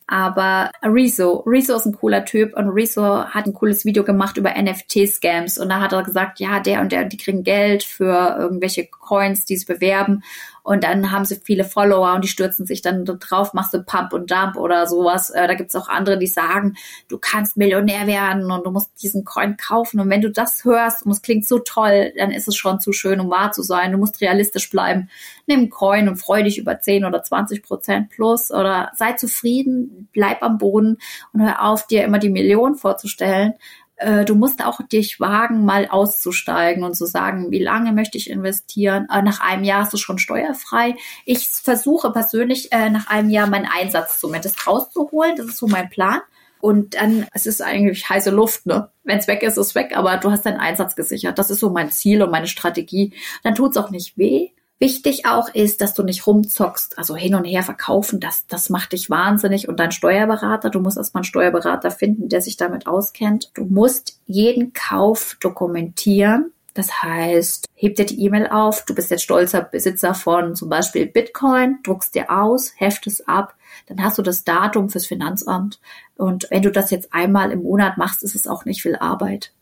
[0.06, 4.50] Aber Rezo, Rezo ist ein cooler Typ und Rezo hat ein cooles Video gemacht über
[4.50, 8.86] NFT-Scams und da hat er gesagt, ja, der und der, die kriegen Geld für irgendwelche
[8.86, 10.22] Coins, die sie bewerben
[10.64, 14.14] und dann haben sie viele Follower und die stürzen sich dann drauf, machst du Pump
[14.14, 15.28] und Dump oder sowas.
[15.28, 16.76] Äh, da gibt's auch andere, die sagen,
[17.08, 20.00] du kannst Millionär werden und du musst diesen Coin kaufen.
[20.00, 22.92] Und wenn du das hörst und es klingt so toll, dann ist es schon zu
[22.92, 23.92] schön, um wahr zu sein.
[23.92, 25.10] Du musst realistisch bleiben.
[25.46, 30.42] Nimm Coin und freu dich über 10 oder 20 Prozent plus oder sei zufrieden, bleib
[30.42, 30.96] am Boden
[31.34, 33.52] und hör auf, dir immer die Million vorzustellen
[33.96, 38.30] äh, du musst auch dich wagen, mal auszusteigen und zu sagen, wie lange möchte ich
[38.30, 39.06] investieren.
[39.10, 40.96] Äh, nach einem Jahr ist es schon steuerfrei.
[41.24, 45.36] Ich versuche persönlich äh, nach einem Jahr meinen Einsatz zumindest rauszuholen.
[45.36, 46.20] Das ist so mein Plan.
[46.60, 48.90] Und dann, es ist eigentlich heiße Luft, ne?
[49.02, 51.38] Wenn es weg ist, ist es weg, aber du hast deinen Einsatz gesichert.
[51.38, 53.12] Das ist so mein Ziel und meine Strategie.
[53.42, 54.48] Dann tut's auch nicht weh.
[54.80, 58.92] Wichtig auch ist, dass du nicht rumzockst, also hin und her verkaufen, das, das macht
[58.92, 59.68] dich wahnsinnig.
[59.68, 63.50] Und dein Steuerberater, du musst erstmal einen Steuerberater finden, der sich damit auskennt.
[63.54, 66.52] Du musst jeden Kauf dokumentieren.
[66.74, 71.06] Das heißt, heb dir die E-Mail auf, du bist jetzt stolzer Besitzer von zum Beispiel
[71.06, 73.54] Bitcoin, druckst dir aus, heft es ab,
[73.86, 75.80] dann hast du das Datum fürs Finanzamt.
[76.16, 79.52] Und wenn du das jetzt einmal im Monat machst, ist es auch nicht viel Arbeit.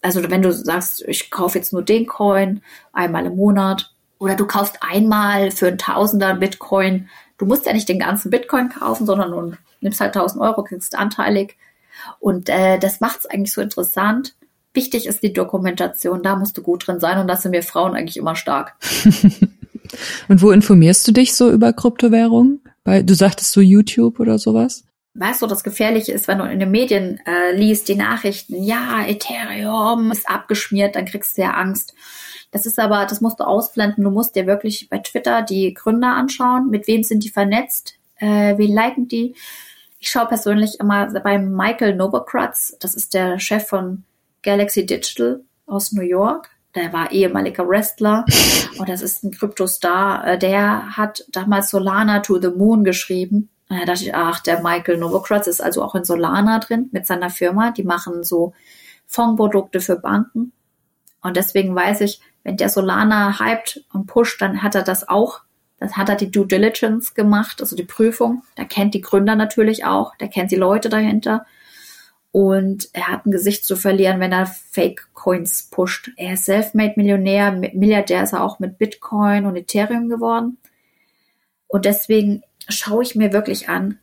[0.00, 4.46] Also wenn du sagst, ich kaufe jetzt nur den Coin einmal im Monat, oder du
[4.46, 7.08] kaufst einmal für ein Tausender Bitcoin.
[7.38, 10.96] Du musst ja nicht den ganzen Bitcoin kaufen, sondern du nimmst halt 1000 Euro, kriegst
[10.96, 11.56] anteilig.
[12.20, 14.36] Und äh, das macht es eigentlich so interessant.
[14.74, 17.96] Wichtig ist die Dokumentation, da musst du gut drin sein und da sind wir Frauen
[17.96, 18.76] eigentlich immer stark.
[20.28, 22.60] und wo informierst du dich so über Kryptowährungen?
[22.84, 24.84] Weil du sagtest so YouTube oder sowas?
[25.14, 29.04] Weißt du, das Gefährliche ist, wenn du in den Medien äh, liest, die Nachrichten, ja,
[29.04, 31.94] Ethereum ist abgeschmiert, dann kriegst du ja Angst.
[32.52, 34.04] Das ist aber, das musst du ausblenden.
[34.04, 36.68] Du musst dir wirklich bei Twitter die Gründer anschauen.
[36.70, 37.94] Mit wem sind die vernetzt?
[38.16, 39.34] Äh, wen liken die?
[39.98, 42.76] Ich schaue persönlich immer bei Michael Novogratz.
[42.78, 44.04] Das ist der Chef von
[44.42, 46.50] Galaxy Digital aus New York.
[46.74, 48.24] Der war ehemaliger Wrestler
[48.78, 50.26] und das ist ein Kryptostar.
[50.26, 53.48] Äh, der hat damals Solana to the Moon geschrieben.
[53.68, 57.30] Da dachte ich, ach, der Michael Novogratz ist also auch in Solana drin mit seiner
[57.30, 57.70] Firma.
[57.70, 58.52] Die machen so
[59.06, 60.52] Fondprodukte für Banken.
[61.22, 65.42] Und deswegen weiß ich, wenn der Solana hypt und pusht, dann hat er das auch.
[65.78, 68.42] Dann hat er die Due Diligence gemacht, also die Prüfung.
[68.56, 71.46] Der kennt die Gründer natürlich auch, der kennt die Leute dahinter.
[72.32, 76.10] Und er hat ein Gesicht zu verlieren, wenn er Fake Coins pusht.
[76.16, 80.56] Er ist Selfmade-Millionär, Milliardär ist er auch mit Bitcoin und Ethereum geworden.
[81.68, 83.98] Und deswegen schaue ich mir wirklich an,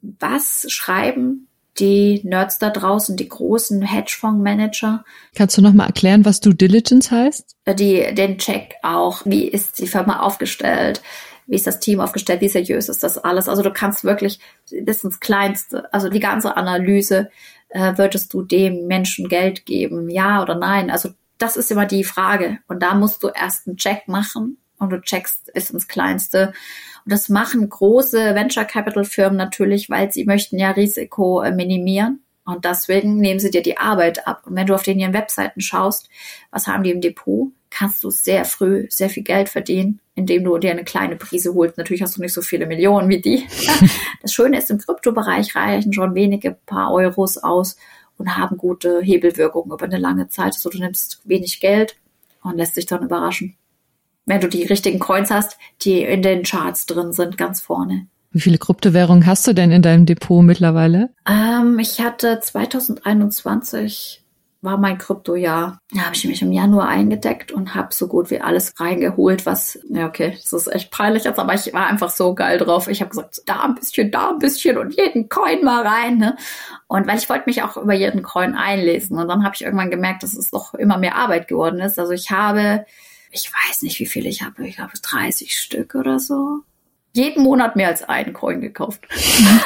[0.00, 5.04] was schreiben die Nerds da draußen, die großen Hedgefondsmanager.
[5.34, 7.56] Kannst du noch mal erklären, was Due Diligence heißt?
[7.78, 9.22] Die, den Check auch.
[9.24, 11.02] Wie ist die Firma aufgestellt?
[11.46, 12.40] Wie ist das Team aufgestellt?
[12.40, 13.48] Wie seriös ist das alles?
[13.48, 14.38] Also du kannst wirklich
[14.70, 17.30] bis ins Kleinste, also die ganze Analyse,
[17.70, 20.10] äh, würdest du dem Menschen Geld geben?
[20.10, 20.90] Ja oder nein?
[20.90, 22.58] Also das ist immer die Frage.
[22.68, 26.52] Und da musst du erst einen Check machen und du checkst bis ins Kleinste
[27.04, 32.20] und das machen große Venture Capital Firmen natürlich, weil sie möchten ja Risiko äh, minimieren.
[32.44, 34.42] Und deswegen nehmen sie dir die Arbeit ab.
[34.46, 36.08] Und wenn du auf den ihren Webseiten schaust,
[36.50, 40.58] was haben die im Depot, kannst du sehr früh sehr viel Geld verdienen, indem du
[40.58, 41.78] dir eine kleine Prise holst.
[41.78, 43.46] Natürlich hast du nicht so viele Millionen wie die.
[44.22, 47.76] Das Schöne ist, im Kryptobereich reichen schon wenige paar Euros aus
[48.18, 50.54] und haben gute Hebelwirkungen über eine lange Zeit.
[50.54, 51.96] Also du nimmst wenig Geld
[52.44, 53.56] und lässt dich dann überraschen
[54.26, 58.06] wenn du die richtigen Coins hast, die in den Charts drin sind, ganz vorne.
[58.30, 61.10] Wie viele Kryptowährungen hast du denn in deinem Depot mittlerweile?
[61.28, 64.22] Ähm, ich hatte 2021
[64.62, 65.78] war mein Kryptojahr.
[65.92, 69.78] Da habe ich mich im Januar eingedeckt und habe so gut wie alles reingeholt, was,
[69.88, 72.86] ja okay, das ist echt peinlich jetzt, aber ich war einfach so geil drauf.
[72.86, 76.18] Ich habe gesagt, da ein bisschen, da ein bisschen und jeden Coin mal rein.
[76.18, 76.36] Ne?
[76.86, 79.18] Und weil ich wollte mich auch über jeden Coin einlesen.
[79.18, 81.98] Und dann habe ich irgendwann gemerkt, dass es doch immer mehr Arbeit geworden ist.
[81.98, 82.86] Also ich habe
[83.32, 84.66] ich weiß nicht, wie viele ich habe.
[84.68, 86.60] Ich habe 30 Stück oder so.
[87.14, 89.06] Jeden Monat mehr als einen Coin gekauft.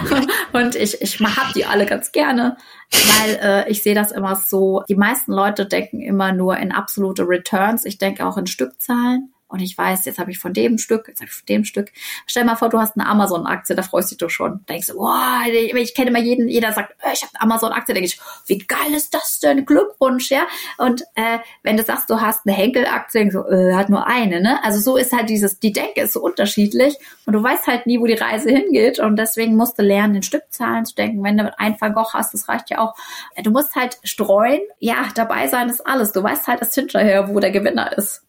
[0.52, 2.56] und ich, ich hab die alle ganz gerne,
[2.90, 4.82] weil äh, ich sehe das immer so.
[4.88, 7.84] Die meisten Leute denken immer nur in absolute Returns.
[7.84, 11.20] Ich denke auch in Stückzahlen und ich weiß, jetzt habe ich von dem Stück, jetzt
[11.20, 11.92] habe ich von dem Stück.
[12.26, 14.64] Stell mal vor, du hast eine Amazon-Aktie, da freust du dich doch schon.
[14.66, 17.94] Da denkst du, boah, ich kenne immer jeden, jeder sagt, äh, ich habe eine Amazon-Aktie,
[17.94, 19.64] denke ich, wie geil ist das denn?
[19.64, 20.46] Glückwunsch, ja.
[20.78, 24.40] Und äh, wenn du sagst, du hast eine Henkel-Aktie, denkst du, äh, hat nur eine,
[24.40, 24.62] ne?
[24.64, 28.00] Also so ist halt dieses, die Denke ist so unterschiedlich und du weißt halt nie,
[28.00, 31.22] wo die Reise hingeht und deswegen musst du lernen, in Stückzahlen zu denken.
[31.22, 32.94] Wenn du ein Van Gogh hast, das reicht ja auch.
[33.42, 34.60] Du musst halt streuen.
[34.80, 36.12] Ja, dabei sein ist alles.
[36.12, 38.22] Du weißt halt erst hinterher, wo der Gewinner ist.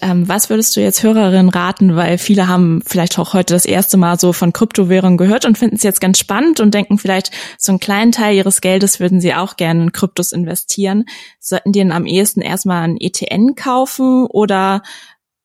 [0.00, 3.96] Ähm, was würdest du jetzt Hörerinnen raten, weil viele haben vielleicht auch heute das erste
[3.96, 7.72] Mal so von Kryptowährungen gehört und finden es jetzt ganz spannend und denken vielleicht, so
[7.72, 11.04] einen kleinen Teil ihres Geldes würden sie auch gerne in Kryptos investieren.
[11.38, 14.82] Sollten die denn am ehesten erstmal ein ETN kaufen oder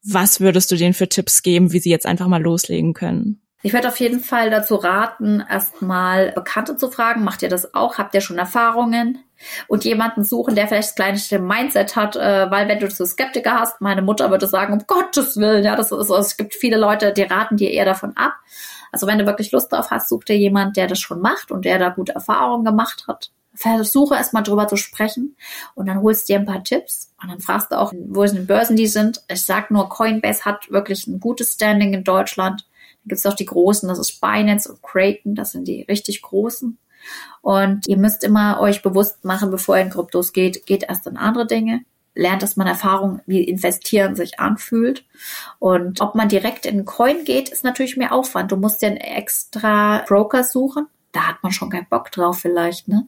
[0.04, 3.42] was würdest du denen für Tipps geben, wie sie jetzt einfach mal loslegen können?
[3.64, 7.24] Ich würde auf jeden Fall dazu raten, erstmal Bekannte zu fragen.
[7.24, 7.98] Macht ihr das auch?
[7.98, 9.25] Habt ihr schon Erfahrungen?
[9.68, 13.60] Und jemanden suchen, der vielleicht das kleinste Mindset hat, äh, weil wenn du so Skeptiker
[13.60, 17.14] hast, meine Mutter würde sagen, um Gottes Willen, ja, das ist, es gibt viele Leute,
[17.14, 18.34] die raten dir eher davon ab.
[18.92, 21.66] Also wenn du wirklich Lust drauf hast, such dir jemand, der das schon macht und
[21.66, 23.32] der da gute Erfahrungen gemacht hat.
[23.54, 25.38] Versuche erstmal drüber zu sprechen
[25.76, 28.34] und dann holst du dir ein paar Tipps und dann fragst du auch, wo es
[28.34, 29.24] in Börsen die sind.
[29.30, 32.66] Ich sag nur, Coinbase hat wirklich ein gutes Standing in Deutschland
[33.06, 36.78] gibt es auch die großen, das ist Binance und Kraken, das sind die richtig großen.
[37.42, 41.18] Und ihr müsst immer euch bewusst machen, bevor ihr in Kryptos geht, geht erst in
[41.18, 41.82] andere Dinge.
[42.16, 45.06] Lernt, dass man Erfahrung, wie investieren sich anfühlt.
[45.60, 48.52] Und ob man direkt in Coin geht, ist natürlich mehr Aufwand.
[48.52, 50.88] Du musst ja einen extra Broker suchen.
[51.12, 53.08] Da hat man schon keinen Bock drauf vielleicht, ne?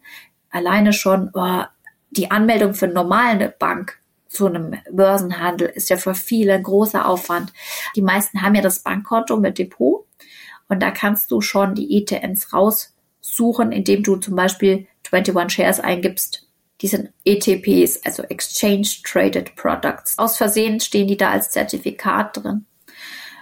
[0.49, 1.63] Alleine schon, oh,
[2.11, 7.07] die Anmeldung für eine normale Bank zu einem Börsenhandel ist ja für viele ein großer
[7.07, 7.53] Aufwand.
[7.95, 10.05] Die meisten haben ja das Bankkonto mit Depot
[10.67, 12.53] und da kannst du schon die ETNs
[13.37, 16.47] raussuchen, indem du zum Beispiel 21 Shares eingibst.
[16.81, 20.17] Die sind ETPs, also Exchange Traded Products.
[20.17, 22.65] Aus Versehen stehen die da als Zertifikat drin.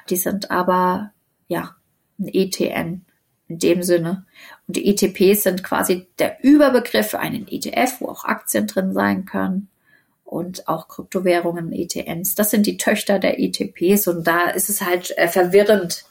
[0.09, 1.11] Die sind aber,
[1.47, 1.75] ja,
[2.17, 3.05] ein ETN
[3.47, 4.25] in dem Sinne.
[4.67, 9.25] Und die ETPs sind quasi der Überbegriff für einen ETF, wo auch Aktien drin sein
[9.25, 9.67] können
[10.23, 12.35] und auch Kryptowährungen, ETNs.
[12.35, 16.05] Das sind die Töchter der ETPs und da ist es halt äh, verwirrend.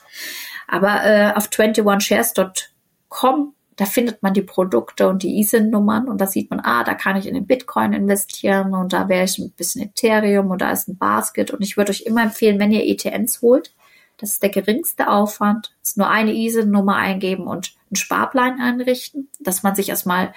[0.69, 6.51] Aber äh, auf 21shares.com, da findet man die Produkte und die ISIN-Nummern und da sieht
[6.51, 9.83] man, ah, da kann ich in den Bitcoin investieren und da wäre ich ein bisschen
[9.83, 13.43] Ethereum und da ist ein Basket und ich würde euch immer empfehlen, wenn ihr ETNs
[13.43, 13.75] holt,
[14.19, 19.63] das ist der geringste Aufwand, ist nur eine ISIN-Nummer eingeben und einen Sparplan einrichten, dass
[19.63, 20.33] man sich erstmal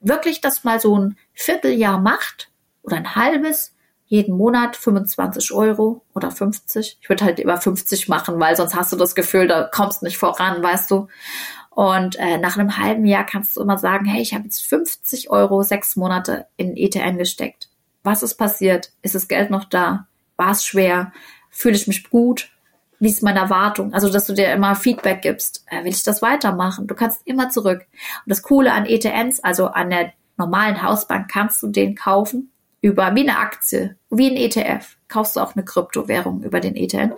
[0.00, 2.50] wirklich das mal so ein Vierteljahr macht
[2.82, 3.74] oder ein halbes,
[4.06, 6.98] jeden Monat 25 Euro oder 50.
[7.00, 10.18] Ich würde halt über 50 machen, weil sonst hast du das Gefühl, da kommst nicht
[10.18, 11.08] voran, weißt du.
[11.76, 15.28] Und äh, nach einem halben Jahr kannst du immer sagen, hey, ich habe jetzt 50
[15.28, 17.68] Euro sechs Monate in ETN gesteckt.
[18.02, 18.92] Was ist passiert?
[19.02, 20.06] Ist das Geld noch da?
[20.38, 21.12] War es schwer?
[21.50, 22.50] Fühle ich mich gut?
[22.98, 23.92] Wie ist meine Erwartung?
[23.92, 25.66] Also, dass du dir immer Feedback gibst.
[25.66, 26.86] Äh, will ich das weitermachen?
[26.86, 27.80] Du kannst immer zurück.
[27.82, 33.14] Und das Coole an ETNs, also an der normalen Hausbank, kannst du den kaufen über,
[33.14, 37.12] wie eine Aktie, wie ein ETF, kaufst du auch eine Kryptowährung über den ETN,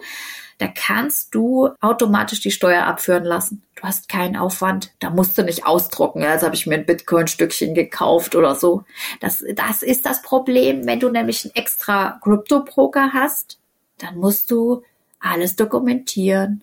[0.59, 3.63] da kannst du automatisch die Steuer abführen lassen.
[3.77, 6.21] Du hast keinen Aufwand, da musst du nicht ausdrucken.
[6.21, 8.83] Ja, jetzt habe ich mir ein Bitcoin-Stückchen gekauft oder so.
[9.21, 13.59] Das, das ist das Problem, wenn du nämlich einen extra Krypto-Broker hast,
[13.99, 14.83] dann musst du
[15.21, 16.63] alles dokumentieren.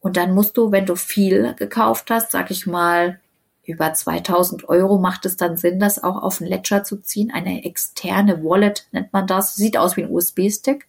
[0.00, 3.20] Und dann musst du, wenn du viel gekauft hast, sag ich mal,
[3.64, 7.32] über 2000 Euro macht es dann Sinn, das auch auf den Ledger zu ziehen.
[7.32, 9.56] Eine externe Wallet nennt man das.
[9.56, 10.86] Sieht aus wie ein USB-Stick.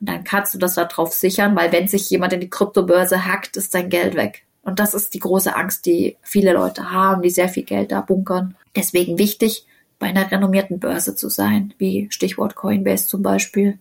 [0.00, 3.56] Und dann kannst du das darauf sichern, weil wenn sich jemand in die Kryptobörse hackt,
[3.56, 4.44] ist dein Geld weg.
[4.62, 8.00] Und das ist die große Angst, die viele Leute haben, die sehr viel Geld da
[8.00, 8.56] bunkern.
[8.74, 9.66] Deswegen wichtig,
[9.98, 13.78] bei einer renommierten Börse zu sein, wie Stichwort Coinbase zum Beispiel.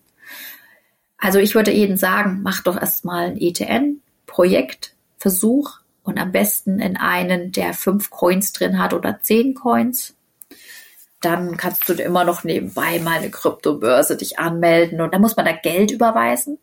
[1.18, 6.98] Also ich würde jedem sagen, mach doch erstmal ein ETN-Projekt, Versuch, und am besten in
[6.98, 10.16] einen, der fünf Coins drin hat oder zehn Coins.
[11.26, 15.46] Dann kannst du immer noch nebenbei mal eine Kryptobörse dich anmelden und dann muss man
[15.46, 16.60] da Geld überweisen.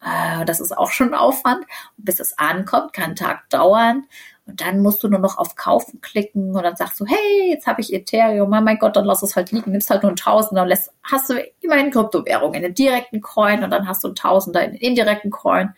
[0.00, 1.64] Ah, das ist auch schon Aufwand.
[1.96, 4.04] Und bis es ankommt, kann ein Tag dauern.
[4.46, 7.68] Und dann musst du nur noch auf Kaufen klicken und dann sagst du, hey, jetzt
[7.68, 10.16] habe ich Ethereum, oh mein Gott, dann lass es halt liegen, nimmst halt nur einen
[10.16, 14.08] Tausender und lässt, hast du immerhin Kryptowährung in den direkten Coin und dann hast du
[14.08, 15.74] einen Tausender in den indirekten Coin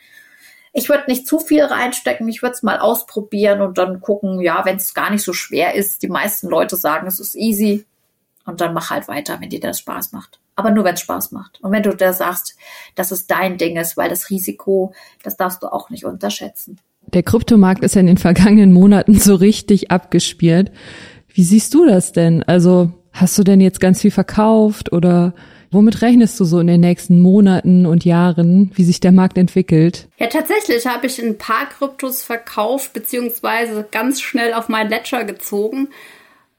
[0.73, 4.65] ich würde nicht zu viel reinstecken, ich würde es mal ausprobieren und dann gucken, ja,
[4.65, 6.03] wenn es gar nicht so schwer ist.
[6.03, 7.85] Die meisten Leute sagen, es ist easy.
[8.45, 10.41] Und dann mach halt weiter, wenn dir das Spaß macht.
[10.57, 11.61] Aber nur, wenn es Spaß macht.
[11.63, 12.57] Und wenn du da sagst,
[12.95, 16.79] dass es dein Ding ist, weil das Risiko, das darfst du auch nicht unterschätzen.
[17.07, 20.73] Der Kryptomarkt ist ja in den vergangenen Monaten so richtig abgespielt.
[21.29, 22.43] Wie siehst du das denn?
[22.43, 25.35] Also hast du denn jetzt ganz viel verkauft oder
[25.73, 30.07] Womit rechnest du so in den nächsten Monaten und Jahren, wie sich der Markt entwickelt?
[30.19, 35.89] Ja, tatsächlich habe ich ein paar Kryptos verkauft, beziehungsweise ganz schnell auf mein Ledger gezogen.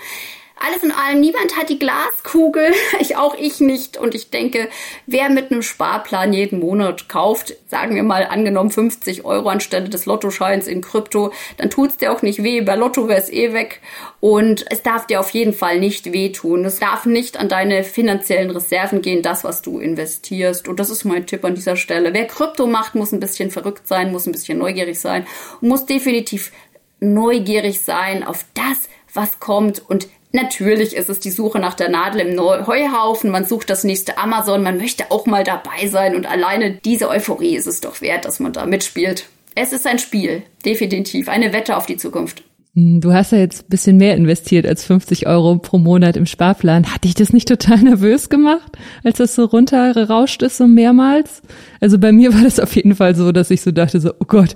[0.62, 3.98] alles in allem, niemand hat die Glaskugel, ich auch ich nicht.
[3.98, 4.70] Und ich denke,
[5.08, 10.06] wer mit einem Sparplan jeden Monat kauft, sagen wir mal angenommen 50 Euro anstelle des
[10.06, 12.62] Lottoscheins in Krypto, dann tut's dir auch nicht weh.
[12.62, 13.82] Bei Lotto wär's eh weg.
[14.20, 16.64] Und es darf dir auf jeden Fall nicht wehtun.
[16.66, 20.68] Es darf nicht an deine finanziellen Reserven gehen, das, was du investierst.
[20.68, 22.14] Und das ist mein Tipp an dieser Stelle.
[22.14, 25.26] Wer Krypto macht, muss ein bisschen verrückt sein, muss ein bisschen neugierig sein,
[25.60, 26.52] muss definitiv
[27.00, 32.22] neugierig sein auf das, was kommt und Natürlich ist es die Suche nach der Nadel
[32.22, 33.32] im Heuhaufen.
[33.32, 34.64] Man sucht das nächste Amazon.
[34.64, 36.16] Man möchte auch mal dabei sein.
[36.16, 39.28] Und alleine diese Euphorie ist es doch wert, dass man da mitspielt.
[39.56, 40.44] Es ist ein Spiel.
[40.66, 41.28] Definitiv.
[41.28, 42.44] Eine Wette auf die Zukunft.
[42.74, 46.94] Hm, du hast ja jetzt bisschen mehr investiert als 50 Euro pro Monat im Sparplan.
[46.94, 51.42] Hat dich das nicht total nervös gemacht, als das so runtergerauscht ist, so mehrmals?
[51.82, 54.26] Also bei mir war das auf jeden Fall so, dass ich so dachte, so, oh
[54.26, 54.56] Gott,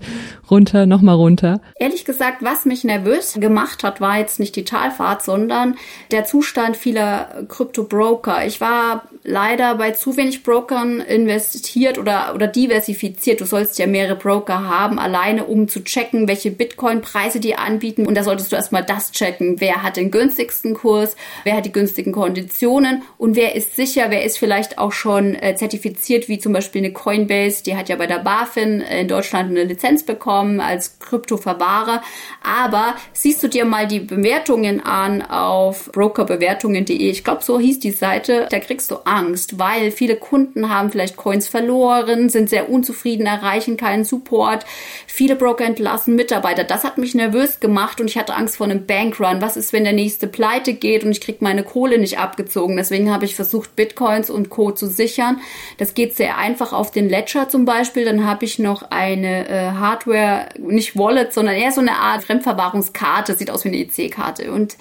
[0.50, 1.60] runter, nochmal runter.
[1.78, 5.76] Ehrlich gesagt, was mich nervös gemacht hat, war jetzt nicht die Talfahrt, sondern
[6.12, 8.46] der Zustand vieler Krypto-Broker.
[8.46, 13.42] Ich war leider bei zu wenig Brokern investiert oder, oder diversifiziert.
[13.42, 18.06] Du sollst ja mehrere Broker haben, alleine um zu checken, welche Bitcoin-Preise die anbieten.
[18.06, 19.60] Und da solltest du erstmal das checken.
[19.60, 21.16] Wer hat den günstigsten Kurs?
[21.44, 23.02] Wer hat die günstigen Konditionen?
[23.18, 24.06] Und wer ist sicher?
[24.10, 27.90] Wer ist vielleicht auch schon äh, zertifiziert, wie zum Beispiel eine Coin Coinbase, die hat
[27.90, 32.02] ja bei der BaFin in Deutschland eine Lizenz bekommen als Kryptoverwahrer.
[32.44, 37.92] Aber siehst du dir mal die Bewertungen an auf brokerbewertungen.de, ich glaube, so hieß die
[37.92, 43.26] Seite, da kriegst du Angst, weil viele Kunden haben vielleicht Coins verloren, sind sehr unzufrieden,
[43.26, 44.66] erreichen keinen Support.
[45.08, 46.66] Viele Broker entlassen Mitarbeiter.
[46.66, 49.42] Das hat mich nervös gemacht und ich hatte Angst vor einem Bankrun.
[49.42, 52.76] Was ist, wenn der nächste pleite geht und ich krieg meine Kohle nicht abgezogen?
[52.76, 54.72] Deswegen habe ich versucht, Bitcoins und Co.
[54.72, 55.40] zu sichern.
[55.78, 59.72] Das geht sehr einfach auf den Ledger zum Beispiel, dann habe ich noch eine äh,
[59.72, 64.52] Hardware, nicht Wallet, sondern eher so eine Art Fremdverwahrungskarte, sieht aus wie eine EC-Karte.
[64.52, 64.76] Und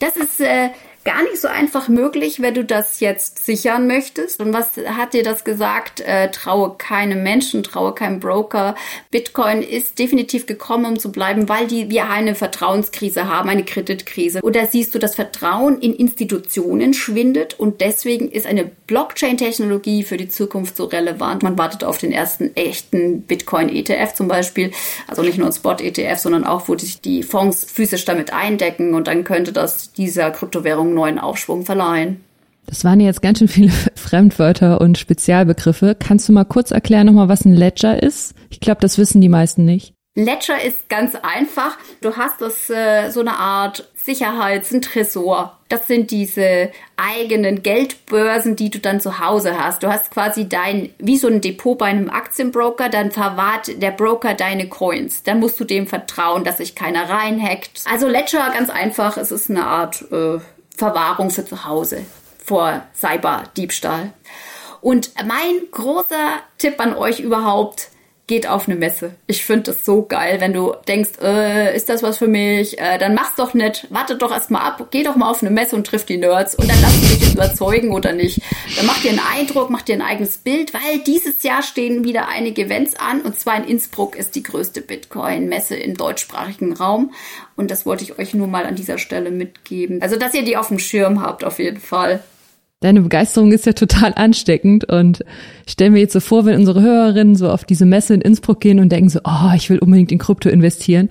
[0.00, 0.70] das ist äh,
[1.06, 4.40] gar nicht so einfach möglich, wenn du das jetzt sichern möchtest.
[4.40, 6.00] Und was hat dir das gesagt?
[6.00, 8.74] Äh, traue keinem Menschen, traue keinem Broker.
[9.12, 14.40] Bitcoin ist definitiv gekommen, um zu bleiben, weil die, wir eine Vertrauenskrise haben, eine Kreditkrise.
[14.42, 20.28] Da siehst du, das Vertrauen in Institutionen schwindet und deswegen ist eine Blockchain-Technologie für die
[20.28, 21.44] Zukunft so relevant.
[21.44, 24.72] Man wartet auf den ersten echten Bitcoin-ETF zum Beispiel.
[25.06, 29.06] Also nicht nur ein Spot-ETF, sondern auch, wo sich die Fonds physisch damit eindecken und
[29.06, 32.24] dann könnte das dieser Kryptowährung neuen Aufschwung verleihen.
[32.66, 35.96] Das waren jetzt ganz schön viele Fremdwörter und Spezialbegriffe.
[35.98, 38.34] Kannst du mal kurz erklären nochmal, was ein Ledger ist?
[38.50, 39.94] Ich glaube, das wissen die meisten nicht.
[40.18, 41.76] Ledger ist ganz einfach.
[42.00, 45.58] Du hast das äh, so eine Art Sicherheits-, ein Tresor.
[45.68, 49.82] Das sind diese eigenen Geldbörsen, die du dann zu Hause hast.
[49.82, 54.32] Du hast quasi dein, wie so ein Depot bei einem Aktienbroker, dann verwahrt der Broker
[54.32, 55.22] deine Coins.
[55.22, 57.82] Dann musst du dem vertrauen, dass sich keiner reinhackt.
[57.84, 59.18] Also Ledger ganz einfach.
[59.18, 60.38] Es ist eine Art äh,
[60.76, 62.04] Verwahrung für zu Hause
[62.44, 64.12] vor Cyberdiebstahl.
[64.80, 67.88] Und mein großer Tipp an euch überhaupt,
[68.26, 69.14] geht auf eine Messe.
[69.28, 72.78] Ich finde das so geil, wenn du denkst, äh, ist das was für mich?
[72.78, 73.86] Äh, dann mach's doch nicht.
[73.90, 74.88] Wartet doch erstmal ab.
[74.90, 77.92] Geh doch mal auf eine Messe und triff die Nerds und dann lass dich überzeugen
[77.92, 78.40] oder nicht.
[78.76, 82.28] Dann mach dir einen Eindruck, mach dir ein eigenes Bild, weil dieses Jahr stehen wieder
[82.28, 87.12] einige Events an und zwar in Innsbruck ist die größte Bitcoin-Messe im deutschsprachigen Raum
[87.54, 90.02] und das wollte ich euch nur mal an dieser Stelle mitgeben.
[90.02, 92.24] Also, dass ihr die auf dem Schirm habt, auf jeden Fall.
[92.80, 95.24] Deine Begeisterung ist ja total ansteckend und
[95.66, 98.60] ich stelle mir jetzt so vor, wenn unsere Hörerinnen so auf diese Messe in Innsbruck
[98.60, 101.08] gehen und denken so, oh, ich will unbedingt in Krypto investieren,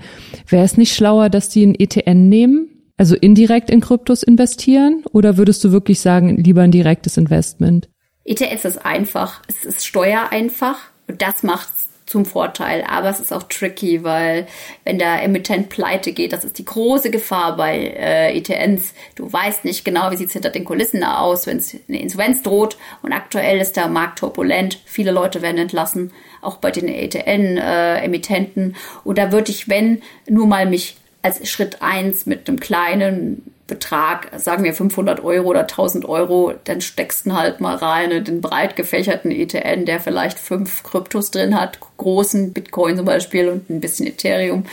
[0.47, 2.69] wäre es nicht schlauer, dass die ein ETN nehmen?
[2.97, 7.89] Also indirekt in Kryptos investieren oder würdest du wirklich sagen, lieber ein direktes Investment?
[8.23, 11.74] ETFs ist einfach, es ist steuereinfach und das macht
[12.05, 12.83] zum Vorteil.
[12.87, 14.47] Aber es ist auch tricky, weil
[14.83, 18.93] wenn der Emittent pleite geht, das ist die große Gefahr bei äh, ETNs.
[19.15, 22.43] Du weißt nicht genau, wie sieht es hinter den Kulissen aus, wenn es eine Insolvenz
[22.43, 22.77] droht.
[23.01, 24.79] Und aktuell ist der Markt turbulent.
[24.85, 28.71] Viele Leute werden entlassen, auch bei den ETN-Emittenten.
[28.71, 33.54] Äh, Und da würde ich, wenn, nur mal mich als Schritt eins mit einem kleinen
[33.67, 38.23] Betrag, sagen wir 500 Euro oder 1000 Euro, dann steckst du halt mal rein in
[38.23, 43.69] den breit gefächerten ETN, der vielleicht fünf Kryptos drin hat, großen Bitcoin zum Beispiel und
[43.71, 44.65] ein bisschen Ethereum.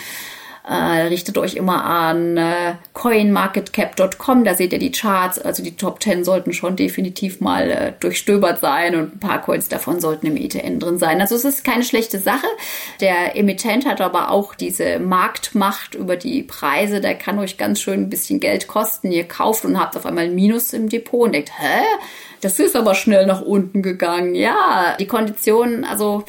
[0.64, 5.40] Äh, richtet euch immer an äh, coinmarketcap.com, da seht ihr die Charts.
[5.40, 9.68] Also die Top 10 sollten schon definitiv mal äh, durchstöbert sein und ein paar Coins
[9.68, 11.20] davon sollten im ETN drin sein.
[11.20, 12.46] Also es ist keine schlechte Sache.
[13.00, 17.00] Der Emittent hat aber auch diese Marktmacht über die Preise.
[17.00, 19.10] Der kann euch ganz schön ein bisschen Geld kosten.
[19.10, 21.82] Ihr kauft und habt auf einmal ein Minus im Depot und denkt, hä?
[22.40, 24.34] Das ist aber schnell nach unten gegangen.
[24.34, 26.24] Ja, die Konditionen, also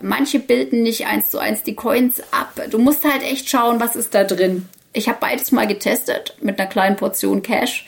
[0.00, 2.60] Manche bilden nicht eins zu eins die Coins ab.
[2.70, 4.68] Du musst halt echt schauen, was ist da drin.
[4.92, 7.86] Ich habe beides mal getestet mit einer kleinen Portion Cash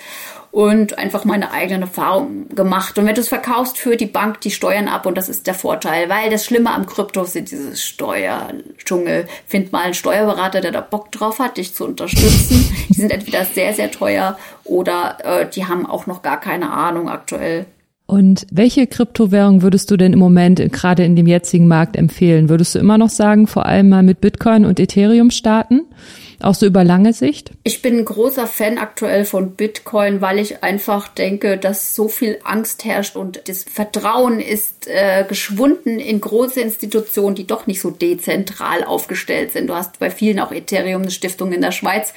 [0.53, 2.99] und einfach meine eigenen Erfahrungen gemacht.
[2.99, 5.55] Und wenn du es verkaufst, führt die Bank die Steuern ab und das ist der
[5.55, 9.27] Vorteil, weil das Schlimme am Krypto sind dieses Steuerdschungel.
[9.47, 12.71] Find mal einen Steuerberater, der da Bock drauf hat, dich zu unterstützen.
[12.91, 17.09] Die sind entweder sehr, sehr teuer oder äh, die haben auch noch gar keine Ahnung
[17.09, 17.65] aktuell.
[18.13, 22.51] Und welche Kryptowährung würdest du denn im Moment gerade in dem jetzigen Markt empfehlen?
[22.51, 25.87] Würdest du immer noch sagen, vor allem mal mit Bitcoin und Ethereum starten?
[26.43, 27.53] Auch so über lange Sicht?
[27.65, 32.39] Ich bin ein großer Fan aktuell von Bitcoin, weil ich einfach denke, dass so viel
[32.45, 37.91] Angst herrscht und das Vertrauen ist äh, geschwunden in große Institutionen, die doch nicht so
[37.91, 39.69] dezentral aufgestellt sind.
[39.69, 42.13] Du hast bei vielen auch Ethereum eine Stiftung in der Schweiz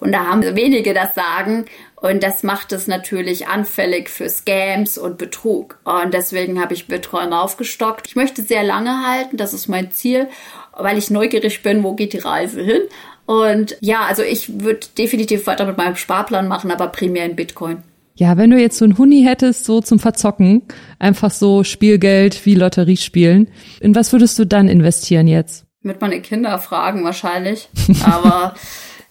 [0.00, 1.66] und da haben wenige das Sagen.
[1.96, 5.78] Und das macht es natürlich anfällig für Scams und Betrug.
[5.84, 8.06] Und deswegen habe ich Bitcoin aufgestockt.
[8.06, 10.28] Ich möchte sehr lange halten, das ist mein Ziel,
[10.76, 12.80] weil ich neugierig bin, wo geht die Reise hin.
[13.26, 17.82] Und ja, also ich würde definitiv weiter mit meinem Sparplan machen, aber primär in Bitcoin.
[18.14, 20.62] Ja, wenn du jetzt so ein Huni hättest, so zum Verzocken,
[20.98, 23.48] einfach so Spielgeld wie Lotterie spielen,
[23.80, 25.64] in was würdest du dann investieren jetzt?
[25.82, 27.68] Mit meine Kinder fragen wahrscheinlich.
[28.04, 28.54] Aber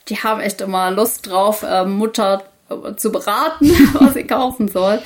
[0.10, 2.44] die haben echt immer Lust drauf, äh, Mutter
[2.98, 5.00] zu beraten, was sie kaufen soll.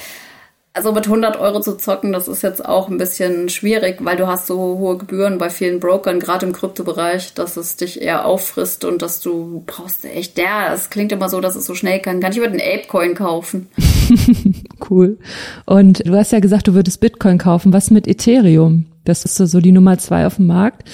[0.75, 4.25] Also mit 100 Euro zu zocken, das ist jetzt auch ein bisschen schwierig, weil du
[4.25, 8.83] hast so hohe Gebühren bei vielen Brokern, gerade im Kryptobereich, dass es dich eher auffrisst
[8.83, 12.19] und dass du brauchst echt, ja, es klingt immer so, dass es so schnell kann.
[12.19, 13.67] Kann ich über den Apecoin kaufen?
[14.89, 15.19] cool.
[15.67, 17.71] Und du hast ja gesagt, du würdest Bitcoin kaufen.
[17.71, 18.87] Was mit Ethereum?
[19.03, 20.89] Das ist so die Nummer zwei auf dem Markt.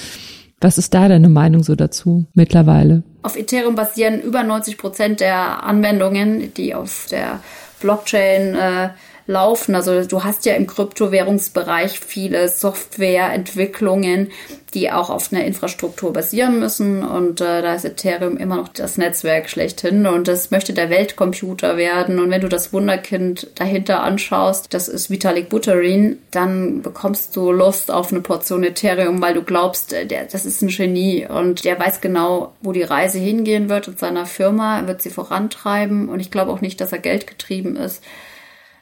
[0.60, 3.04] Was ist da deine Meinung so dazu mittlerweile?
[3.22, 7.42] Auf Ethereum basieren über 90 Prozent der Anwendungen, die auf der
[7.80, 8.90] Blockchain äh,
[9.30, 9.76] laufen.
[9.76, 14.32] Also du hast ja im Kryptowährungsbereich viele Softwareentwicklungen,
[14.74, 17.04] die auch auf einer Infrastruktur basieren müssen.
[17.04, 20.08] Und äh, da ist Ethereum immer noch das Netzwerk schlechthin.
[20.08, 22.20] Und das möchte der Weltcomputer werden.
[22.20, 27.92] Und wenn du das Wunderkind dahinter anschaust, das ist Vitalik Buterin, dann bekommst du Lust
[27.92, 31.80] auf eine Portion Ethereum, weil du glaubst, äh, der, das ist ein Genie und der
[31.80, 34.80] weiß genau, wo die Reise hingehen wird mit seiner Firma.
[34.80, 36.10] Er wird sie vorantreiben.
[36.10, 38.04] Und ich glaube auch nicht, dass er geldgetrieben ist.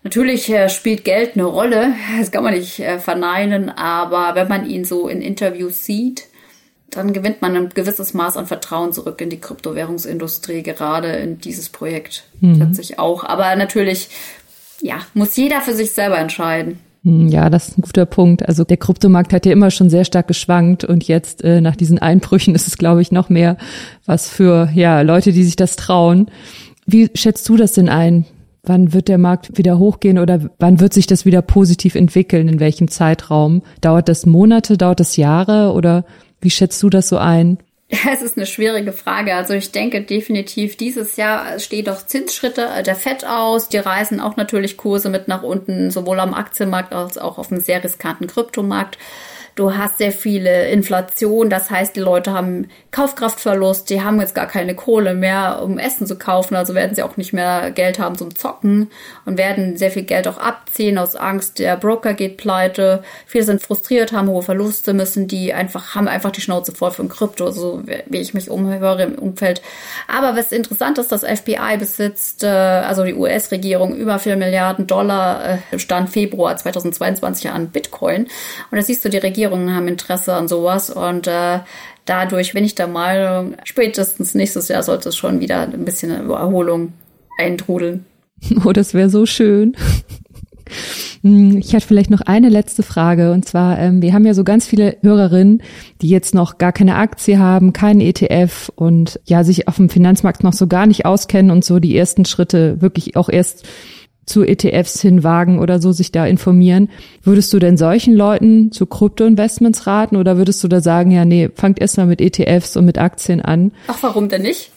[0.07, 4.65] Natürlich äh, spielt Geld eine Rolle, das kann man nicht äh, verneinen, aber wenn man
[4.65, 6.29] ihn so in Interviews sieht,
[6.89, 11.67] dann gewinnt man ein gewisses Maß an Vertrauen zurück in die Kryptowährungsindustrie, gerade in dieses
[11.67, 12.73] Projekt mhm.
[12.95, 13.25] auch.
[13.25, 14.07] Aber natürlich,
[14.81, 16.79] ja, muss jeder für sich selber entscheiden.
[17.03, 18.47] Hm, ja, das ist ein guter Punkt.
[18.47, 21.99] Also der Kryptomarkt hat ja immer schon sehr stark geschwankt und jetzt äh, nach diesen
[21.99, 23.57] Einbrüchen ist es, glaube ich, noch mehr
[24.05, 26.31] was für ja Leute, die sich das trauen.
[26.85, 28.25] Wie schätzt du das denn ein?
[28.67, 32.49] Wann wird der Markt wieder hochgehen oder wann wird sich das wieder positiv entwickeln?
[32.49, 33.61] In welchem Zeitraum?
[33.79, 36.05] Dauert das Monate, dauert das Jahre oder
[36.41, 37.59] wie schätzt du das so ein?
[37.89, 39.35] Es ist eine schwierige Frage.
[39.35, 43.69] Also ich denke definitiv, dieses Jahr steht doch Zinsschritte der FED aus.
[43.69, 47.61] Die reißen auch natürlich Kurse mit nach unten, sowohl am Aktienmarkt als auch auf einem
[47.61, 48.97] sehr riskanten Kryptomarkt.
[49.57, 54.45] Du hast sehr viele Inflation, das heißt, die Leute haben Kaufkraftverlust, die haben jetzt gar
[54.45, 58.15] keine Kohle mehr, um Essen zu kaufen, also werden sie auch nicht mehr Geld haben
[58.19, 58.91] zum Zocken
[59.25, 63.01] und werden sehr viel Geld auch abziehen aus Angst, der Broker geht pleite.
[63.25, 67.09] Viele sind frustriert, haben hohe Verluste, müssen die einfach, haben einfach die Schnauze voll von
[67.09, 69.63] Krypto, so wie ich mich umhöre im Umfeld.
[70.07, 75.59] Aber was interessant ist, das FBI besitzt, äh, also die US-Regierung, über 4 Milliarden Dollar,
[75.71, 78.27] äh, Stand Februar 2022 an Bitcoin.
[78.69, 81.59] Und da siehst du, die Regierung Regierungen haben Interesse an sowas und äh,
[82.05, 86.93] dadurch bin ich der Meinung, spätestens nächstes Jahr sollte es schon wieder ein bisschen Erholung
[87.39, 88.05] eintrudeln.
[88.63, 89.75] Oh, das wäre so schön.
[91.23, 94.43] Hm, ich hatte vielleicht noch eine letzte Frage und zwar, ähm, wir haben ja so
[94.43, 95.63] ganz viele Hörerinnen,
[96.01, 100.43] die jetzt noch gar keine Aktie haben, keinen ETF und ja sich auf dem Finanzmarkt
[100.43, 103.65] noch so gar nicht auskennen und so die ersten Schritte wirklich auch erst
[104.27, 106.89] zu ETFs hinwagen oder so sich da informieren.
[107.23, 111.49] Würdest du denn solchen Leuten zu Krypto-Investments raten oder würdest du da sagen, ja, nee,
[111.55, 113.71] fangt erst mal mit ETFs und mit Aktien an?
[113.87, 114.71] Ach, warum denn nicht?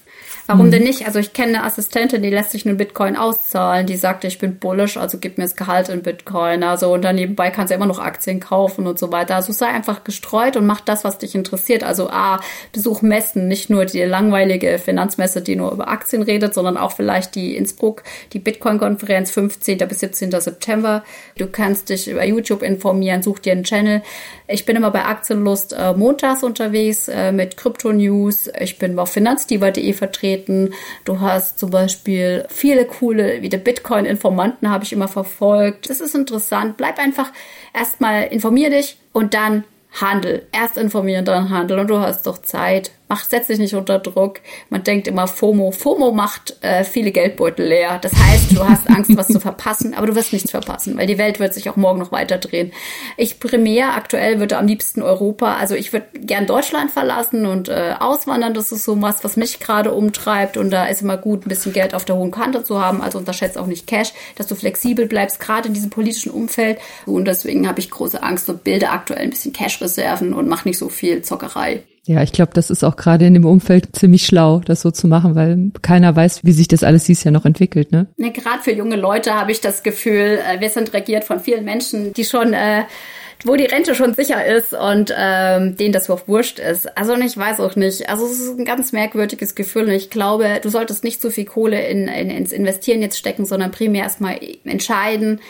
[0.50, 0.70] Warum mhm.
[0.72, 1.06] denn nicht?
[1.06, 3.86] Also ich kenne eine Assistentin, die lässt sich einen Bitcoin auszahlen.
[3.86, 6.64] Die sagte, ich bin bullish, also gib mir das Gehalt in Bitcoin.
[6.64, 9.36] Also und dann nebenbei kannst du immer noch Aktien kaufen und so weiter.
[9.36, 11.84] Also sei einfach gestreut und mach das, was dich interessiert.
[11.84, 12.40] Also A,
[12.72, 17.36] besuch Messen, nicht nur die langweilige Finanzmesse, die nur über Aktien redet, sondern auch vielleicht
[17.36, 19.78] die Innsbruck, die Bitcoin-Konferenz 15.
[19.78, 20.32] bis 17.
[20.32, 21.04] September.
[21.38, 24.02] Du kannst dich über YouTube informieren, such dir einen Channel.
[24.48, 28.50] Ich bin immer bei Aktienlust äh, montags unterwegs äh, mit Krypto-News.
[28.58, 30.39] Ich bin auf finanzdiva.de vertreten.
[31.04, 35.90] Du hast zum Beispiel viele coole, wie der Bitcoin-Informanten habe ich immer verfolgt.
[35.90, 36.76] Das ist interessant.
[36.76, 37.32] Bleib einfach
[37.74, 40.46] erstmal informier dich und dann Handel.
[40.52, 41.78] Erst informieren, dann Handel.
[41.78, 44.40] Und du hast doch Zeit mach, setz dich nicht unter Druck.
[44.70, 45.72] Man denkt immer FOMO.
[45.72, 47.98] FOMO macht äh, viele Geldbeutel leer.
[48.00, 51.18] Das heißt, du hast Angst, was zu verpassen, aber du wirst nichts verpassen, weil die
[51.18, 52.72] Welt wird sich auch morgen noch weiter drehen.
[53.16, 57.94] Ich primär aktuell würde am liebsten Europa, also ich würde gern Deutschland verlassen und äh,
[57.98, 58.54] auswandern.
[58.54, 60.56] Das ist so was, was mich gerade umtreibt.
[60.56, 63.02] Und da ist immer gut, ein bisschen Geld auf der hohen Kante zu haben.
[63.02, 66.78] Also unterschätzt auch nicht Cash, dass du flexibel bleibst, gerade in diesem politischen Umfeld.
[67.06, 70.78] Und deswegen habe ich große Angst und bilde aktuell ein bisschen Cash-Reserven und mache nicht
[70.78, 71.82] so viel Zockerei.
[72.06, 75.06] Ja, ich glaube, das ist auch gerade in dem Umfeld ziemlich schlau, das so zu
[75.06, 77.92] machen, weil keiner weiß, wie sich das alles dieses Jahr noch entwickelt.
[77.92, 78.06] Ne?
[78.16, 81.64] ne gerade für junge Leute habe ich das Gefühl, äh, wir sind regiert von vielen
[81.64, 82.84] Menschen, die schon äh,
[83.44, 86.96] wo die Rente schon sicher ist und ähm, denen das auch wurscht ist.
[86.96, 88.08] Also ich weiß auch nicht.
[88.08, 91.44] Also es ist ein ganz merkwürdiges Gefühl und ich glaube, du solltest nicht so viel
[91.44, 95.40] Kohle in, in, ins Investieren jetzt stecken, sondern primär erstmal entscheiden,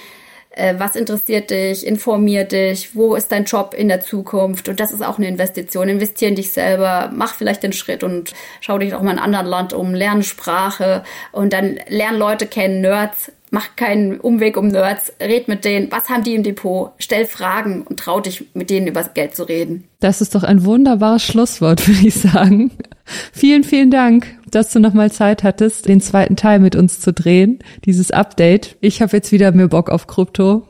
[0.51, 4.93] äh, was interessiert dich, informier dich, wo ist dein Job in der Zukunft und das
[4.93, 5.89] ist auch eine Investition.
[5.89, 9.27] Investier in dich selber, mach vielleicht den Schritt und schau dich auch mal in einem
[9.27, 14.69] anderen Land um, lerne Sprache und dann lern Leute kennen, Nerds, mach keinen Umweg um
[14.69, 18.71] Nerds, red mit denen, was haben die im Depot, stell Fragen und trau dich mit
[18.71, 19.85] denen über Geld zu reden.
[20.01, 22.73] Das ist doch ein wunderbares Schlusswort, würde ich sagen.
[23.33, 27.61] Vielen, vielen Dank, dass du nochmal Zeit hattest, den zweiten Teil mit uns zu drehen,
[27.85, 28.77] dieses Update.
[28.81, 30.67] Ich habe jetzt wieder mehr Bock auf Krypto,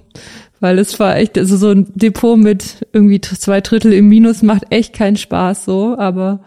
[0.61, 4.65] weil es war echt, also so ein Depot mit irgendwie zwei Drittel im Minus macht
[4.71, 6.41] echt keinen Spaß so, aber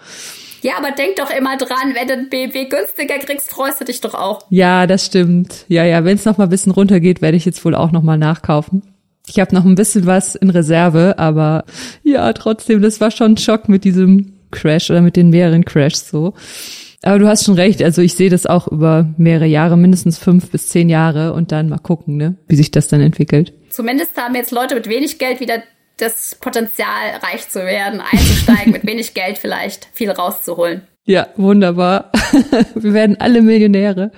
[0.63, 3.99] ja, aber denk doch immer dran, wenn du ein BMW günstiger kriegst, freust du dich
[3.99, 4.45] doch auch.
[4.49, 5.65] Ja, das stimmt.
[5.67, 8.01] Ja, ja, wenn es noch mal ein bisschen runtergeht, werde ich jetzt wohl auch noch
[8.01, 8.81] mal nachkaufen.
[9.27, 11.65] Ich habe noch ein bisschen was in Reserve, aber
[12.03, 16.09] ja, trotzdem, das war schon ein Schock mit diesem Crash oder mit den mehreren Crashs
[16.09, 16.33] so.
[17.01, 20.49] Aber du hast schon recht, also ich sehe das auch über mehrere Jahre, mindestens fünf
[20.51, 23.53] bis zehn Jahre und dann mal gucken, ne, wie sich das dann entwickelt.
[23.69, 25.63] Zumindest haben jetzt Leute mit wenig Geld wieder
[25.97, 26.87] das Potenzial,
[27.21, 30.83] reich zu werden, einzusteigen, mit wenig Geld vielleicht viel rauszuholen.
[31.05, 32.11] Ja, wunderbar.
[32.75, 34.11] Wir werden alle Millionäre.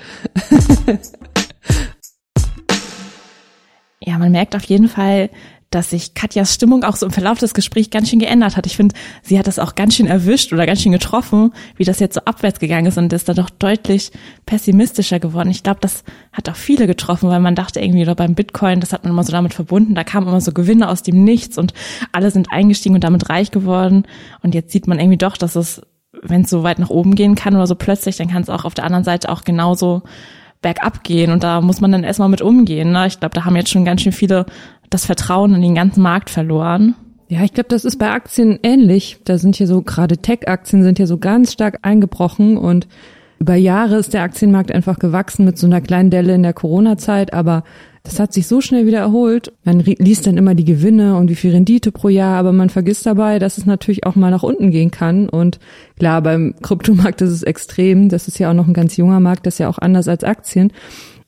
[4.00, 5.32] ja, man merkt auf jeden Fall,
[5.76, 8.66] dass sich Katjas Stimmung auch so im Verlauf des Gesprächs ganz schön geändert hat.
[8.66, 12.00] Ich finde, sie hat das auch ganz schön erwischt oder ganz schön getroffen, wie das
[12.00, 14.12] jetzt so abwärts gegangen ist und ist da doch deutlich
[14.46, 15.50] pessimistischer geworden.
[15.50, 18.94] Ich glaube, das hat auch viele getroffen, weil man dachte irgendwie, oder beim Bitcoin, das
[18.94, 21.74] hat man immer so damit verbunden, da kamen immer so Gewinne aus dem Nichts und
[22.14, 24.06] alle sind eingestiegen und damit reich geworden.
[24.42, 25.82] Und jetzt sieht man irgendwie doch, dass es,
[26.22, 28.64] wenn es so weit nach oben gehen kann oder so plötzlich, dann kann es auch
[28.64, 30.04] auf der anderen Seite auch genauso
[30.66, 32.92] bergab gehen und da muss man dann erstmal mit umgehen.
[32.92, 33.06] Ne?
[33.06, 34.48] Ich glaube, da haben jetzt schon ganz schön viele
[34.90, 36.96] das Vertrauen in den ganzen Markt verloren.
[37.28, 39.20] Ja, ich glaube, das ist bei Aktien ähnlich.
[39.26, 42.88] Da sind hier so gerade Tech-Aktien sind hier so ganz stark eingebrochen und
[43.40, 47.34] über Jahre ist der Aktienmarkt einfach gewachsen mit so einer kleinen Delle in der Corona-Zeit,
[47.34, 47.64] aber
[48.04, 49.52] das hat sich so schnell wieder erholt.
[49.64, 53.06] Man liest dann immer die Gewinne und wie viel Rendite pro Jahr, aber man vergisst
[53.06, 55.28] dabei, dass es natürlich auch mal nach unten gehen kann.
[55.28, 55.60] Und
[55.98, 58.10] klar, beim Kryptomarkt ist es extrem.
[58.10, 60.24] Das ist ja auch noch ein ganz junger Markt, das ist ja auch anders als
[60.24, 60.72] Aktien.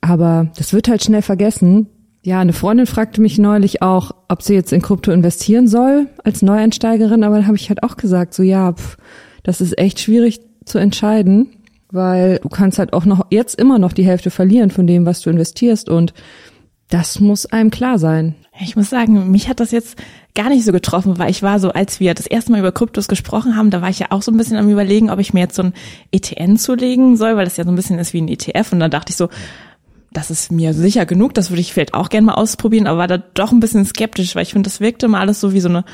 [0.02, 1.88] Aber das wird halt schnell vergessen.
[2.28, 6.42] Ja, eine Freundin fragte mich neulich auch, ob sie jetzt in Krypto investieren soll als
[6.42, 8.98] Neueinsteigerin, aber da habe ich halt auch gesagt, so ja, pff,
[9.44, 11.48] das ist echt schwierig zu entscheiden,
[11.90, 15.22] weil du kannst halt auch noch jetzt immer noch die Hälfte verlieren von dem, was
[15.22, 16.14] du investierst und
[16.90, 18.36] das muss einem klar sein.
[18.60, 19.98] Ich muss sagen, mich hat das jetzt
[20.36, 23.08] gar nicht so getroffen, weil ich war so, als wir das erste Mal über Kryptos
[23.08, 25.42] gesprochen haben, da war ich ja auch so ein bisschen am überlegen, ob ich mir
[25.42, 25.74] jetzt so ein
[26.12, 28.92] ETN zulegen soll, weil das ja so ein bisschen ist wie ein ETF und dann
[28.92, 29.30] dachte ich so,
[30.18, 33.08] das ist mir sicher genug, das würde ich vielleicht auch gerne mal ausprobieren, aber war
[33.08, 35.70] da doch ein bisschen skeptisch, weil ich finde, das wirkte mal alles so wie so
[35.70, 35.86] eine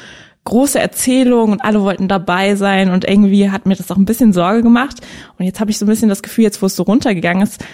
[0.46, 4.32] große Erzählung und alle wollten dabei sein und irgendwie hat mir das auch ein bisschen
[4.32, 5.02] Sorge gemacht.
[5.38, 7.66] Und jetzt habe ich so ein bisschen das Gefühl, jetzt wo es so runtergegangen ist,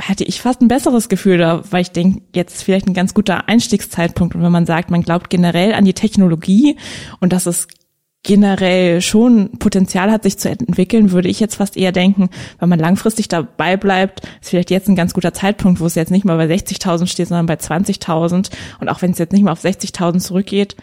[0.00, 3.12] hatte ich fast ein besseres Gefühl da, weil ich denke, jetzt ist vielleicht ein ganz
[3.12, 4.34] guter Einstiegszeitpunkt.
[4.34, 6.78] Und wenn man sagt, man glaubt generell an die Technologie
[7.20, 7.68] und dass es
[8.24, 12.78] generell schon Potenzial hat, sich zu entwickeln, würde ich jetzt fast eher denken, wenn man
[12.78, 16.36] langfristig dabei bleibt, ist vielleicht jetzt ein ganz guter Zeitpunkt, wo es jetzt nicht mal
[16.36, 18.50] bei 60.000 steht, sondern bei 20.000.
[18.80, 20.76] Und auch wenn es jetzt nicht mal auf 60.000 zurückgeht,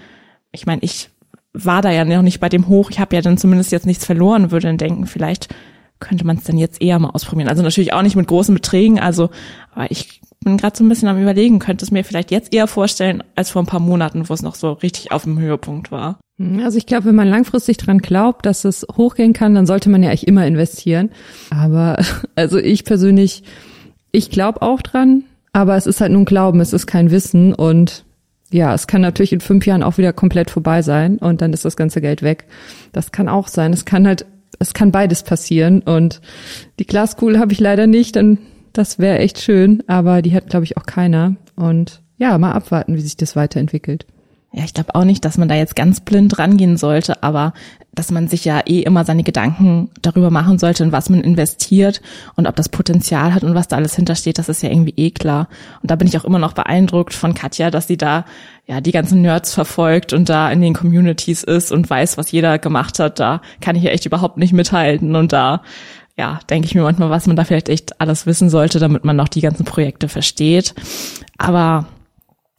[0.52, 1.10] ich meine, ich
[1.54, 4.06] war da ja noch nicht bei dem Hoch, ich habe ja dann zumindest jetzt nichts
[4.06, 5.48] verloren, würde dann denken, vielleicht
[6.00, 7.50] könnte man es dann jetzt eher mal ausprobieren.
[7.50, 9.30] Also natürlich auch nicht mit großen Beträgen, also
[9.74, 12.68] aber ich bin gerade so ein bisschen am überlegen, könnte es mir vielleicht jetzt eher
[12.68, 16.20] vorstellen als vor ein paar Monaten, wo es noch so richtig auf dem Höhepunkt war.
[16.64, 20.02] Also ich glaube, wenn man langfristig dran glaubt, dass es hochgehen kann, dann sollte man
[20.02, 21.10] ja eigentlich immer investieren.
[21.50, 21.98] Aber
[22.36, 23.44] also ich persönlich,
[24.12, 27.54] ich glaube auch dran, aber es ist halt nur ein Glauben, es ist kein Wissen
[27.54, 28.06] und
[28.52, 31.66] ja, es kann natürlich in fünf Jahren auch wieder komplett vorbei sein und dann ist
[31.66, 32.46] das ganze Geld weg.
[32.94, 33.74] Das kann auch sein.
[33.74, 34.26] Es kann halt,
[34.60, 36.22] es kann beides passieren und
[36.80, 38.40] die Glaskugel habe ich leider nicht, dann
[38.72, 42.96] das wäre echt schön, aber die hat glaube ich auch keiner und ja, mal abwarten,
[42.96, 44.06] wie sich das weiterentwickelt.
[44.52, 47.54] Ja, ich glaube auch nicht, dass man da jetzt ganz blind rangehen sollte, aber
[47.94, 52.02] dass man sich ja eh immer seine Gedanken darüber machen sollte, in was man investiert
[52.36, 55.12] und ob das Potenzial hat und was da alles hintersteht, das ist ja irgendwie eh
[55.12, 55.50] klar.
[55.84, 58.26] Und da bin ich auch immer noch beeindruckt von Katja, dass sie da
[58.66, 62.58] ja die ganzen Nerds verfolgt und da in den Communities ist und weiß, was jeder
[62.58, 63.20] gemacht hat.
[63.20, 65.62] Da kann ich ja echt überhaupt nicht mithalten und da
[66.18, 69.16] ja, denke ich mir manchmal, was man da vielleicht echt alles wissen sollte, damit man
[69.16, 70.74] noch die ganzen Projekte versteht.
[71.38, 71.86] Aber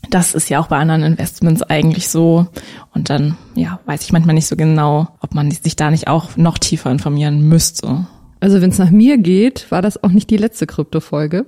[0.09, 2.46] das ist ja auch bei anderen Investments eigentlich so.
[2.94, 6.36] Und dann, ja, weiß ich manchmal nicht so genau, ob man sich da nicht auch
[6.36, 8.07] noch tiefer informieren müsste.
[8.40, 11.44] Also wenn es nach mir geht, war das auch nicht die letzte Krypto-Folge.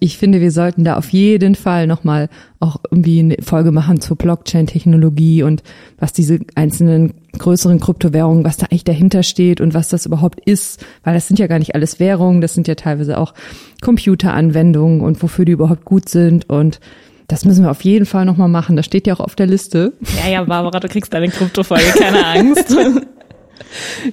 [0.00, 2.28] Ich finde, wir sollten da auf jeden Fall nochmal
[2.58, 5.62] auch irgendwie eine Folge machen zur Blockchain-Technologie und
[5.96, 10.84] was diese einzelnen größeren Kryptowährungen, was da eigentlich dahinter steht und was das überhaupt ist.
[11.04, 13.32] Weil das sind ja gar nicht alles Währungen, das sind ja teilweise auch
[13.80, 16.80] Computeranwendungen und wofür die überhaupt gut sind und
[17.28, 18.76] das müssen wir auf jeden Fall nochmal machen.
[18.76, 19.92] Das steht ja auch auf der Liste.
[20.22, 22.74] Ja, ja, Barbara, du kriegst deine Kryptofolge, keine Angst.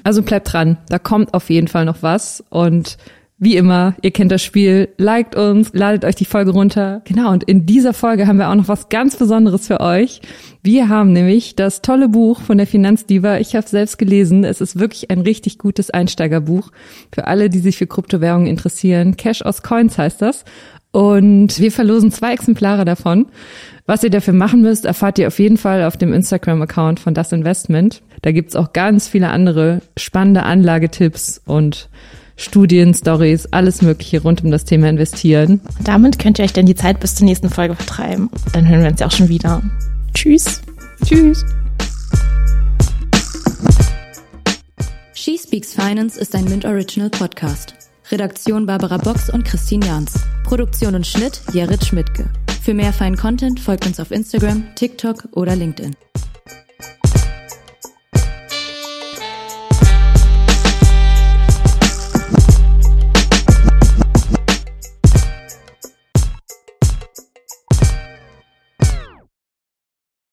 [0.04, 0.78] Also bleibt dran.
[0.90, 2.44] Da kommt auf jeden Fall noch was.
[2.50, 2.98] Und
[3.44, 7.02] wie immer, ihr kennt das Spiel, liked uns, ladet euch die Folge runter.
[7.06, 10.22] Genau, und in dieser Folge haben wir auch noch was ganz Besonderes für euch.
[10.62, 13.40] Wir haben nämlich das tolle Buch von der Finanzdiva.
[13.40, 14.44] Ich habe es selbst gelesen.
[14.44, 16.70] Es ist wirklich ein richtig gutes Einsteigerbuch
[17.12, 19.18] für alle, die sich für Kryptowährungen interessieren.
[19.18, 20.46] Cash aus Coins heißt das.
[20.92, 23.28] Und wir verlosen zwei Exemplare davon.
[23.86, 27.32] Was ihr dafür machen müsst, erfahrt ihr auf jeden Fall auf dem Instagram-Account von Das
[27.32, 28.02] Investment.
[28.22, 31.90] Da gibt's auch ganz viele andere spannende Anlagetipps und
[32.36, 35.62] Studien, Stories, alles Mögliche rund um das Thema Investieren.
[35.84, 38.30] Damit könnt ihr euch dann die Zeit bis zur nächsten Folge vertreiben.
[38.54, 39.62] Dann hören wir uns ja auch schon wieder.
[40.14, 40.62] Tschüss.
[41.06, 41.46] Tschüss.
[45.14, 47.81] She Speaks Finance ist ein Mint Original Podcast.
[48.12, 50.14] Redaktion Barbara Box und Christine Jans.
[50.44, 52.30] Produktion und Schnitt Jared Schmidtke.
[52.62, 55.96] Für mehr feinen Content folgt uns auf Instagram, TikTok oder LinkedIn.